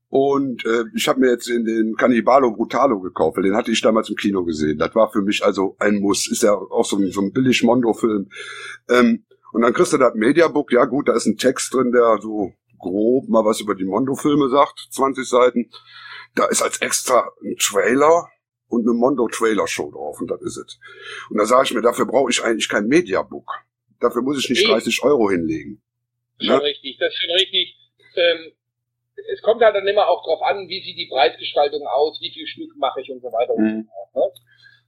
[0.09, 3.81] Und äh, ich habe mir jetzt in den Cannibalo Brutalo gekauft, weil den hatte ich
[3.81, 4.79] damals im Kino gesehen.
[4.79, 6.31] Das war für mich also ein Muss.
[6.31, 8.31] Ist ja auch so ein, so ein billig Mondo-Film.
[8.89, 12.19] Ähm, und dann kriegst du das Mediabook, ja gut, da ist ein Text drin, der
[12.23, 15.71] so grob mal was über die Mondo-Filme sagt, 20 Seiten.
[16.37, 18.29] Da ist als extra ein Trailer
[18.69, 20.79] und eine Mondo-Trailer-Show drauf und das ist es.
[21.31, 23.51] Und da sage ich mir, dafür brauche ich eigentlich kein Mediabook.
[24.01, 25.83] Dafür muss ich nicht 30 Euro hinlegen.
[26.39, 26.65] Das ist schon ne?
[26.65, 27.77] richtig, das ist schon richtig.
[28.17, 28.53] Ähm,
[29.33, 32.47] es kommt halt dann immer auch drauf an, wie sieht die Preisgestaltung aus, wie viel
[32.47, 33.67] Stück mache ich und so weiter mhm.
[33.67, 34.35] und so fort.
[34.35, 34.43] Ne?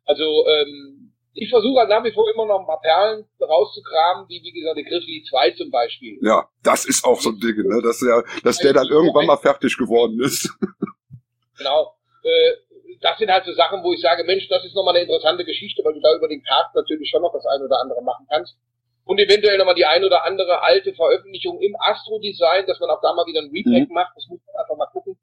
[0.04, 4.42] Also ähm, ich versuche halt nach wie vor immer noch ein paar Perlen rauszukramen, wie
[4.42, 6.18] wie gesagt, der Grizzly 2 zum Beispiel.
[6.22, 7.82] Ja, das ist auch so ein Ding, ne?
[7.82, 10.50] dass der, dass der dann irgendwann mal fertig geworden ist.
[11.58, 11.94] genau.
[12.22, 12.52] Äh,
[13.00, 15.82] das sind halt so Sachen, wo ich sage, Mensch, das ist nochmal eine interessante Geschichte,
[15.84, 18.56] weil du da über den Tag natürlich schon noch das eine oder andere machen kannst
[19.06, 23.14] und eventuell nochmal die ein oder andere alte Veröffentlichung im Astro-Design, dass man auch da
[23.14, 23.94] mal wieder ein Repack mhm.
[23.94, 24.12] macht.
[24.16, 25.16] Das muss man einfach mal gucken,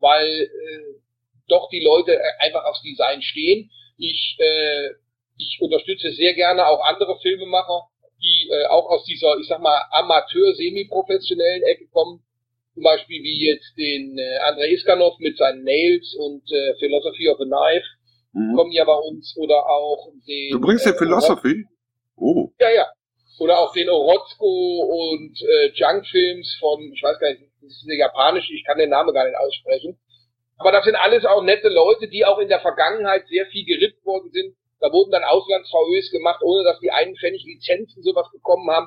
[0.00, 1.00] weil äh,
[1.48, 3.70] doch die Leute äh, einfach aufs Design stehen.
[3.96, 4.90] Ich, äh,
[5.38, 7.88] ich unterstütze sehr gerne auch andere Filmemacher,
[8.22, 12.22] die äh, auch aus dieser, ich sag mal, Amateur-semi-professionellen Ecke kommen.
[12.74, 17.38] Zum Beispiel wie jetzt den äh, Andrei Iskanov mit seinen Nails und äh, Philosophy of
[17.40, 17.86] a Knife
[18.32, 18.56] mhm.
[18.56, 20.52] kommen ja bei uns oder auch den.
[20.52, 21.66] Du bringst den äh, Philosophy?
[22.16, 22.50] Oh.
[22.60, 22.86] Ja, ja.
[23.38, 27.98] Oder auch den Orozco und äh, Junk-Films von, ich weiß gar nicht, das ist eine
[27.98, 29.98] japanische, ich kann den Namen gar nicht aussprechen.
[30.58, 34.04] Aber das sind alles auch nette Leute, die auch in der Vergangenheit sehr viel gerippt
[34.04, 34.54] worden sind.
[34.80, 38.86] Da wurden dann Auslands-VÖs gemacht, ohne dass die einen Pfennig Lizenzen sowas bekommen haben.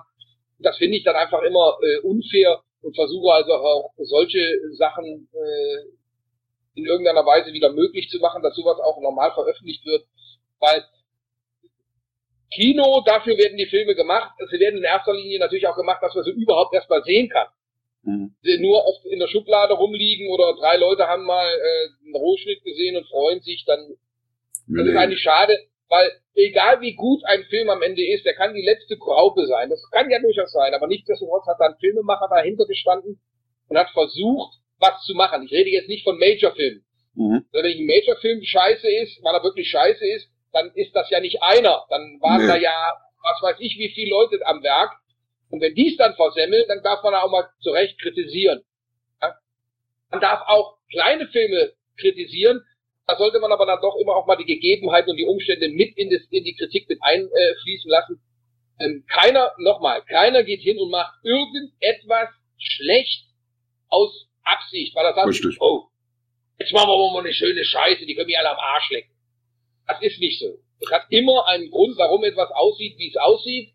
[0.60, 6.80] Das finde ich dann einfach immer äh, unfair und versuche also auch solche Sachen äh,
[6.80, 10.06] in irgendeiner Weise wieder möglich zu machen, dass sowas auch normal veröffentlicht wird.
[10.60, 10.86] Weil
[12.54, 14.32] Kino, dafür werden die Filme gemacht.
[14.52, 17.48] Sie werden in erster Linie natürlich auch gemacht, dass man sie überhaupt erstmal sehen kann.
[18.04, 18.36] Mhm.
[18.44, 22.64] Sie nur oft in der Schublade rumliegen oder drei Leute haben mal äh, einen Rohschnitt
[22.64, 23.80] gesehen und freuen sich, dann
[24.68, 24.78] nee.
[24.78, 25.58] das ist eigentlich schade,
[25.90, 29.70] weil egal wie gut ein Film am Ende ist, der kann die letzte Graupe sein.
[29.70, 33.20] Das kann ja durchaus sein, aber nichtsdestotrotz hat da ein Filmemacher dahinter gestanden
[33.68, 35.44] und hat versucht, was zu machen.
[35.44, 36.86] Ich rede jetzt nicht von Major-Filmen.
[37.16, 37.46] Mhm.
[37.52, 41.42] Wenn ein Major-Film scheiße ist, weil er wirklich scheiße ist, dann ist das ja nicht
[41.42, 41.86] einer.
[41.90, 42.48] Dann waren nee.
[42.48, 44.92] da ja, was weiß ich, wie viele Leute am Werk.
[45.50, 48.64] Und wenn die es dann versemmeln, dann darf man auch mal zu Recht kritisieren.
[49.22, 49.36] Ja?
[50.12, 52.62] Man darf auch kleine Filme kritisieren.
[53.08, 55.96] Da sollte man aber dann doch immer auch mal die Gegebenheiten und die Umstände mit
[55.98, 58.22] in, das, in die Kritik mit einfließen lassen.
[58.80, 63.26] Ähm, keiner, nochmal, keiner geht hin und macht irgendetwas schlecht
[63.90, 65.58] aus Absicht, weil er sagt, Richtig.
[65.62, 65.88] oh,
[66.60, 69.14] jetzt machen wir mal eine schöne Scheiße, die können mich alle am Arsch lecken.
[69.88, 70.58] Das ist nicht so.
[70.80, 73.74] Es hat immer einen Grund, warum etwas aussieht, wie es aussieht.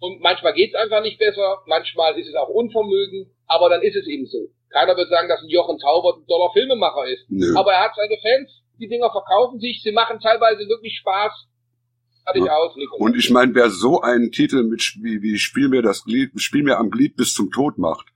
[0.00, 3.96] Und manchmal geht es einfach nicht besser, manchmal ist es auch Unvermögen, aber dann ist
[3.96, 4.48] es eben so.
[4.70, 7.24] Keiner wird sagen, dass ein Jochen Taubert ein toller Filmemacher ist.
[7.28, 7.54] Nö.
[7.56, 11.32] Aber er hat seine Fans, die Dinger verkaufen sich, sie machen teilweise wirklich Spaß.
[12.26, 12.96] Hatte ich aus, Nico.
[12.96, 16.62] Und ich meine, wer so einen Titel mit wie, wie Spiel mir das Glied, Spiel
[16.62, 18.06] mir am Glied bis zum Tod macht,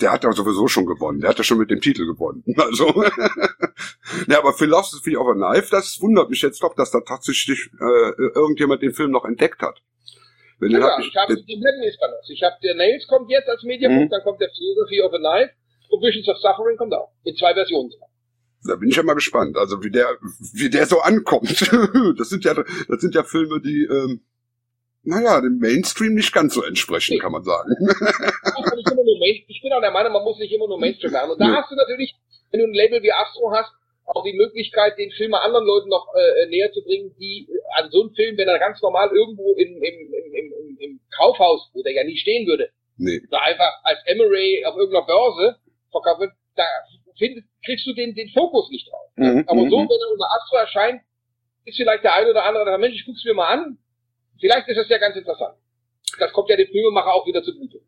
[0.00, 1.20] der hat ja sowieso schon gewonnen.
[1.20, 2.44] Der hat ja schon mit dem Titel gewonnen.
[2.56, 2.86] Also,
[4.28, 8.12] ja, aber Philosophy of a Knife, das wundert mich jetzt doch, dass da tatsächlich äh,
[8.36, 9.80] irgendjemand den Film noch entdeckt hat.
[10.60, 11.96] Wenn ja, ich, habe den Blendnis
[12.28, 14.08] Ich habe der Nails kommt jetzt als Mediabook, mhm.
[14.08, 15.52] dann kommt der Philosophy of a Knife
[15.88, 17.10] und Visions of Suffering kommt auch.
[17.24, 17.90] In zwei Versionen.
[18.64, 20.18] Da bin ich ja mal gespannt, also wie der,
[20.52, 21.60] wie der so ankommt.
[22.18, 24.20] das sind ja, das sind ja Filme, die, ähm,
[25.04, 27.70] naja, dem Mainstream nicht ganz so entsprechen, kann man sagen.
[29.46, 31.30] ich bin auch der Meinung, man muss nicht immer nur Mainstream machen.
[31.30, 31.56] Und da ja.
[31.56, 32.14] hast du natürlich,
[32.50, 33.72] wenn du ein Label wie Astro hast,
[34.06, 38.02] auch die Möglichkeit, den Film anderen Leuten noch äh, näher zu bringen, die an so
[38.02, 41.92] einem Film, wenn er ganz normal irgendwo im, im, im, im, im Kaufhaus, wo der
[41.92, 43.20] ja nie stehen würde, nee.
[43.30, 45.56] da einfach als Emery auf irgendeiner Börse
[45.90, 46.64] verkauft wird, da
[47.18, 49.10] findest, kriegst du den, den Fokus nicht drauf.
[49.16, 49.88] Mhm, Aber so, mhm.
[49.88, 51.02] wenn er unter Astro erscheint,
[51.64, 53.78] ist vielleicht der eine oder andere, der Mensch, ich guck's mir mal an.
[54.40, 55.56] Vielleicht ist das ja ganz interessant.
[56.18, 57.80] Das kommt ja dem Filmemacher auch wieder zugute.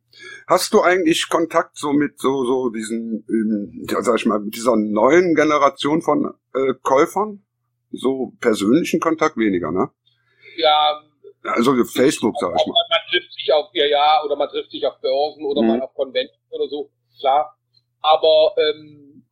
[0.47, 4.55] Hast du eigentlich Kontakt so mit so, so diesen, ähm, ja, sag ich mal, mit
[4.55, 7.45] dieser neuen Generation von äh, Käufern?
[7.93, 9.91] So persönlichen Kontakt weniger, ne?
[10.57, 11.03] Ja.
[11.43, 12.75] Also Facebook, sag ich mal.
[12.75, 15.69] Man, man trifft sich auf, ja, ja, oder man trifft sich auf Börsen oder mhm.
[15.69, 17.57] mal auf Konventen oder so, klar.
[18.01, 19.25] Aber ähm,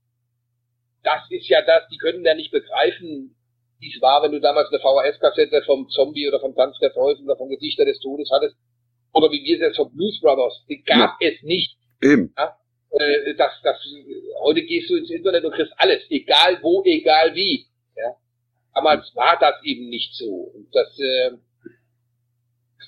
[1.02, 3.34] das ist ja das, die können ja nicht begreifen,
[3.80, 7.24] wie es war, wenn du damals eine VHS-Kassette vom Zombie oder vom Tanz der Teufel
[7.24, 8.56] oder vom Gesichter des Todes hattest.
[9.12, 10.64] Oder wie wir es jetzt vom Blues Brothers.
[10.68, 11.28] Die gab ja.
[11.28, 11.76] es nicht.
[12.02, 12.34] Eben.
[12.36, 12.56] Ja?
[12.90, 13.76] Äh, das, das,
[14.40, 16.02] heute gehst du ins Internet und kriegst alles.
[16.10, 17.66] Egal wo, egal wie.
[17.96, 18.16] Ja?
[18.74, 20.52] Damals war das eben nicht so.
[20.54, 21.30] Und das, äh,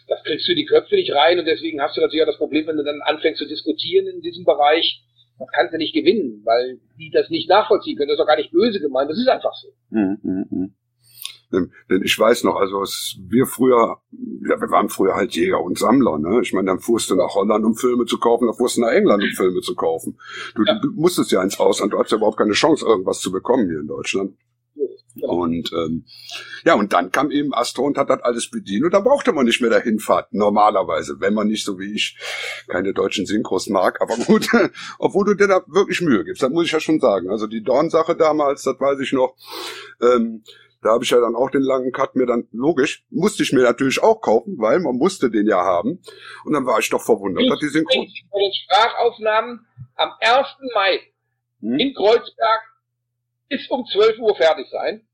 [0.08, 2.38] das kriegst du in die Köpfe nicht rein und deswegen hast du natürlich auch das
[2.38, 5.02] Problem, wenn du dann anfängst zu diskutieren in diesem Bereich,
[5.40, 8.08] das kannst du nicht gewinnen, weil die das nicht nachvollziehen können.
[8.08, 9.68] Das ist doch gar nicht böse gemeint, das ist einfach so.
[9.88, 10.68] Mhm, mh, mh.
[11.52, 15.60] Denn, denn ich weiß noch, also es, wir früher, ja, wir waren früher halt Jäger
[15.60, 16.40] und Sammler, ne?
[16.42, 18.92] Ich meine, dann fuhrst du nach Holland, um Filme zu kaufen, dann fuhrst du nach
[18.92, 20.16] England, um Filme zu kaufen.
[20.54, 20.78] Du, ja.
[20.78, 23.80] du musstest ja ins Ausland, du hattest ja überhaupt keine Chance, irgendwas zu bekommen hier
[23.80, 24.36] in Deutschland.
[25.20, 26.04] Und ähm,
[26.64, 29.44] ja, und dann kam eben Astro und hat das alles bedient und da brauchte man
[29.44, 32.16] nicht mehr dahin fahren, normalerweise, wenn man nicht so wie ich
[32.68, 34.48] keine deutschen Synchros mag, aber gut,
[34.98, 37.30] obwohl du dir da wirklich Mühe gibst, das muss ich ja schon sagen.
[37.30, 39.34] Also die Dorn-Sache damals, das weiß ich noch,
[40.00, 40.44] ähm,
[40.82, 43.62] da habe ich ja dann auch den langen Cut mir dann, logisch, musste ich mir
[43.62, 46.00] natürlich auch kaufen, weil man musste den ja haben.
[46.44, 48.06] Und dann war ich doch verwundert, dass die Synchron...
[48.64, 50.46] Sprachaufnahmen am 1.
[50.74, 51.00] Mai
[51.60, 51.78] hm?
[51.78, 52.69] in Kreuzberg
[53.50, 55.06] ist um 12 Uhr fertig sein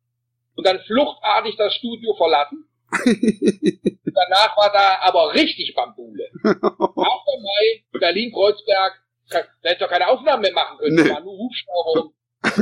[0.54, 2.68] und dann fluchtartig das Studio verlassen.
[2.92, 6.30] Danach war da aber richtig Bambule.
[6.44, 6.54] 1.
[6.54, 10.94] Mai, Berlin-Kreuzberg, da hätte doch keine Aufnahmen mehr machen können.
[10.96, 11.08] Nee.
[11.08, 12.12] Da war nur Hubschrauber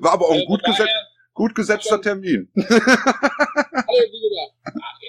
[0.00, 0.90] War aber auch ein gut, gesetz,
[1.34, 2.48] gut gesetzter Termin.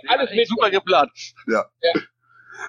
[0.07, 1.11] Alles mit super geplant.
[1.47, 1.65] Ja.
[1.81, 1.93] ja.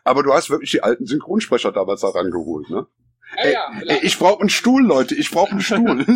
[0.04, 2.86] Aber du hast wirklich die alten Synchronsprecher damals da rangeholt, ne?
[3.36, 5.14] Ja, ja, ey, ich brauche einen Stuhl, Leute.
[5.14, 6.00] Ich brauche einen Stuhl.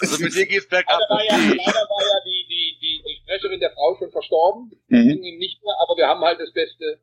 [0.00, 1.00] also mit dir geht's bergab.
[1.08, 4.70] Leider war ja, leider war ja die, die, die, die Sprecherin der Frau schon verstorben.
[4.88, 5.20] Mhm.
[5.38, 7.00] Nicht mehr, aber wir haben halt das Beste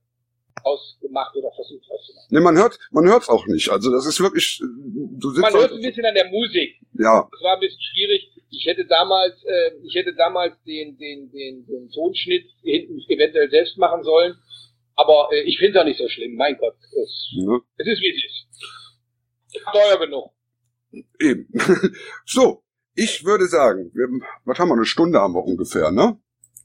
[0.64, 2.28] ausgemacht oder versucht auszumachen.
[2.30, 3.70] Nee, man hört, man hört's auch nicht.
[3.70, 6.76] Also das ist wirklich, du sitzt Man hört ein bisschen an der Musik.
[6.94, 7.28] Ja.
[7.32, 8.30] Das war ein bisschen schwierig.
[8.52, 13.78] Ich hätte damals, äh, ich hätte damals den, den, den, den Tonschnitt hinten eventuell selbst
[13.78, 14.36] machen sollen.
[14.96, 16.36] Aber äh, ich finde es auch nicht so schlimm.
[16.36, 17.60] Mein Gott, es, ja.
[17.78, 18.79] es ist wie es ist.
[19.72, 20.32] Teuer genug.
[21.20, 21.48] Eben.
[22.26, 22.64] so,
[22.96, 24.08] ich würde sagen, wir,
[24.46, 26.20] was haben wir, eine Stunde haben wir ungefähr, ne?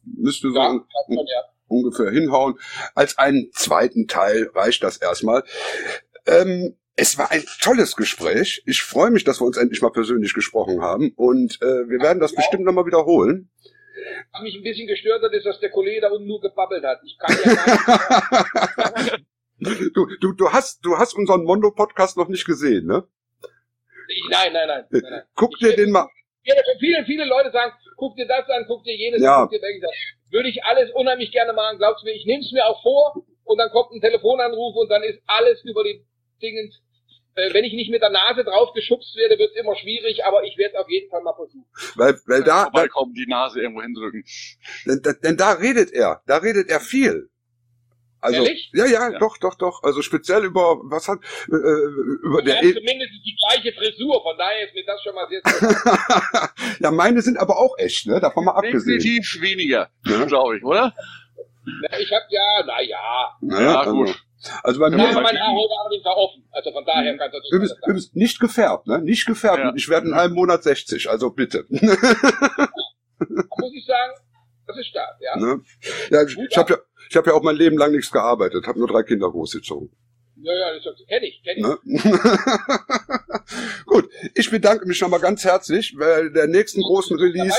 [0.05, 0.85] Müsste sagen.
[1.09, 2.59] Ja, man, ja ungefähr hinhauen.
[2.95, 5.45] Als einen zweiten Teil reicht das erstmal.
[6.27, 8.63] Ähm, es war ein tolles Gespräch.
[8.67, 12.21] Ich freue mich, dass wir uns endlich mal persönlich gesprochen haben und äh, wir werden
[12.21, 12.37] das ja.
[12.37, 13.51] bestimmt nochmal wiederholen.
[14.33, 17.01] Was mich ein bisschen gestört hat, ist, dass der Kollege da unten nur gebabbelt hat.
[17.05, 19.25] Ich kann ja nicht.
[19.65, 23.05] du, du, du hast, du hast unseren Mondo-Podcast noch nicht gesehen, ne?
[24.31, 25.23] nein, nein, nein, nein, nein.
[25.35, 26.09] Guck ich dir den mal.
[26.79, 29.37] Viele, viele Leute sagen, guck dir das an, guck dir jenes ja.
[29.37, 31.79] an, guck dir das an würde ich alles unheimlich gerne machen.
[31.79, 34.91] Glaubst du mir, ich nehme es mir auch vor und dann kommt ein Telefonanruf und
[34.91, 36.05] dann ist alles über die
[36.43, 36.81] Dingens.
[37.37, 40.45] Äh, wenn ich nicht mit der Nase drauf geschubst werde, wird es immer schwierig, aber
[40.45, 41.67] ich werde es auf jeden Fall mal versuchen.
[41.95, 44.25] Weil, weil da, da kommen die Nase irgendwo hindrücken.
[44.87, 47.31] Denn, denn da redet er, da redet er viel.
[48.25, 48.71] Also, Ehrlich?
[48.73, 49.83] Ja, ja, ja, doch, doch, doch.
[49.83, 54.65] Also speziell über was hat äh, über der e zumindest die gleiche Frisur, von daher
[54.65, 55.43] ist mir das schon mal sehr.
[56.81, 58.21] ja, meine sind aber auch echt, ne?
[58.21, 58.99] Davon mal abgesehen.
[58.99, 60.25] Definitiv weniger, ja?
[60.25, 60.95] glaube ich, oder?
[61.83, 63.37] Na, ich hab ja, na ja.
[63.43, 64.09] Naja, ja, gut.
[64.09, 64.19] Also,
[64.63, 64.97] also bei mir.
[64.97, 66.49] mein Haar heute allerdings offen.
[66.51, 67.19] Also von daher mhm.
[67.19, 69.03] kann das du bist, du bist nicht gefärbt, ne?
[69.03, 69.59] Nicht gefärbt.
[69.59, 69.73] Ja.
[69.77, 71.67] Ich werde in einem Monat 60, also bitte.
[71.69, 71.83] muss
[73.75, 74.15] ich sagen,
[74.67, 75.37] das ist stark, ja.
[75.37, 75.61] Ne?
[76.11, 76.79] Ja, ich, ich habe ja,
[77.11, 79.91] ich habe ja auch mein Leben lang nichts gearbeitet, habe nur drei Kinder großgezogen.
[80.37, 82.05] Ja, ja, das kenne ich, kenne ich.
[82.05, 82.21] Ne?
[83.87, 85.95] Gut, ich bedanke mich nochmal ganz herzlich.
[85.99, 87.57] Bei der nächsten großen Release,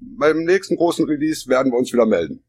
[0.00, 2.44] beim nächsten großen Release werden wir uns wieder melden.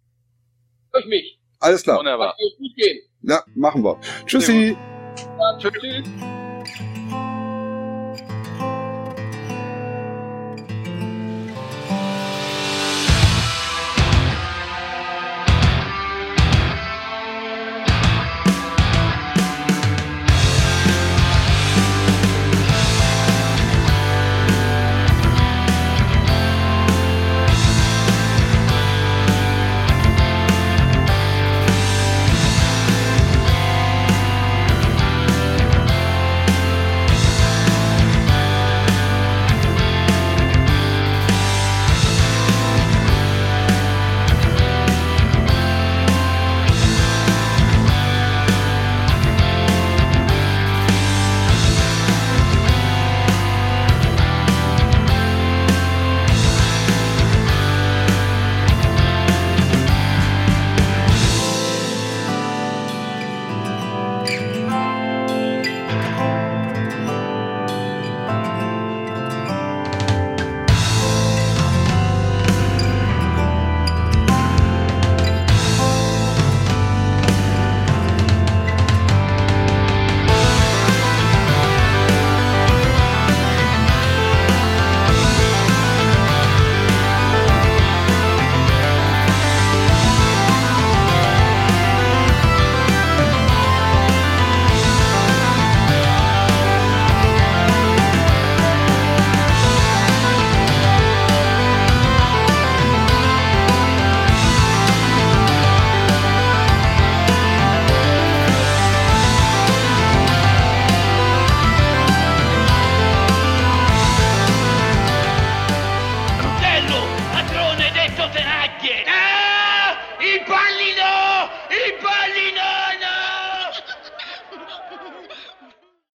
[0.91, 1.39] Durch mich.
[1.59, 1.99] Alles klar.
[1.99, 2.36] Wunderbar.
[2.57, 2.99] Gut gehen.
[3.21, 3.99] Ja, machen wir.
[4.25, 4.75] Tschüssi.
[5.39, 6.03] Ja, tschüss.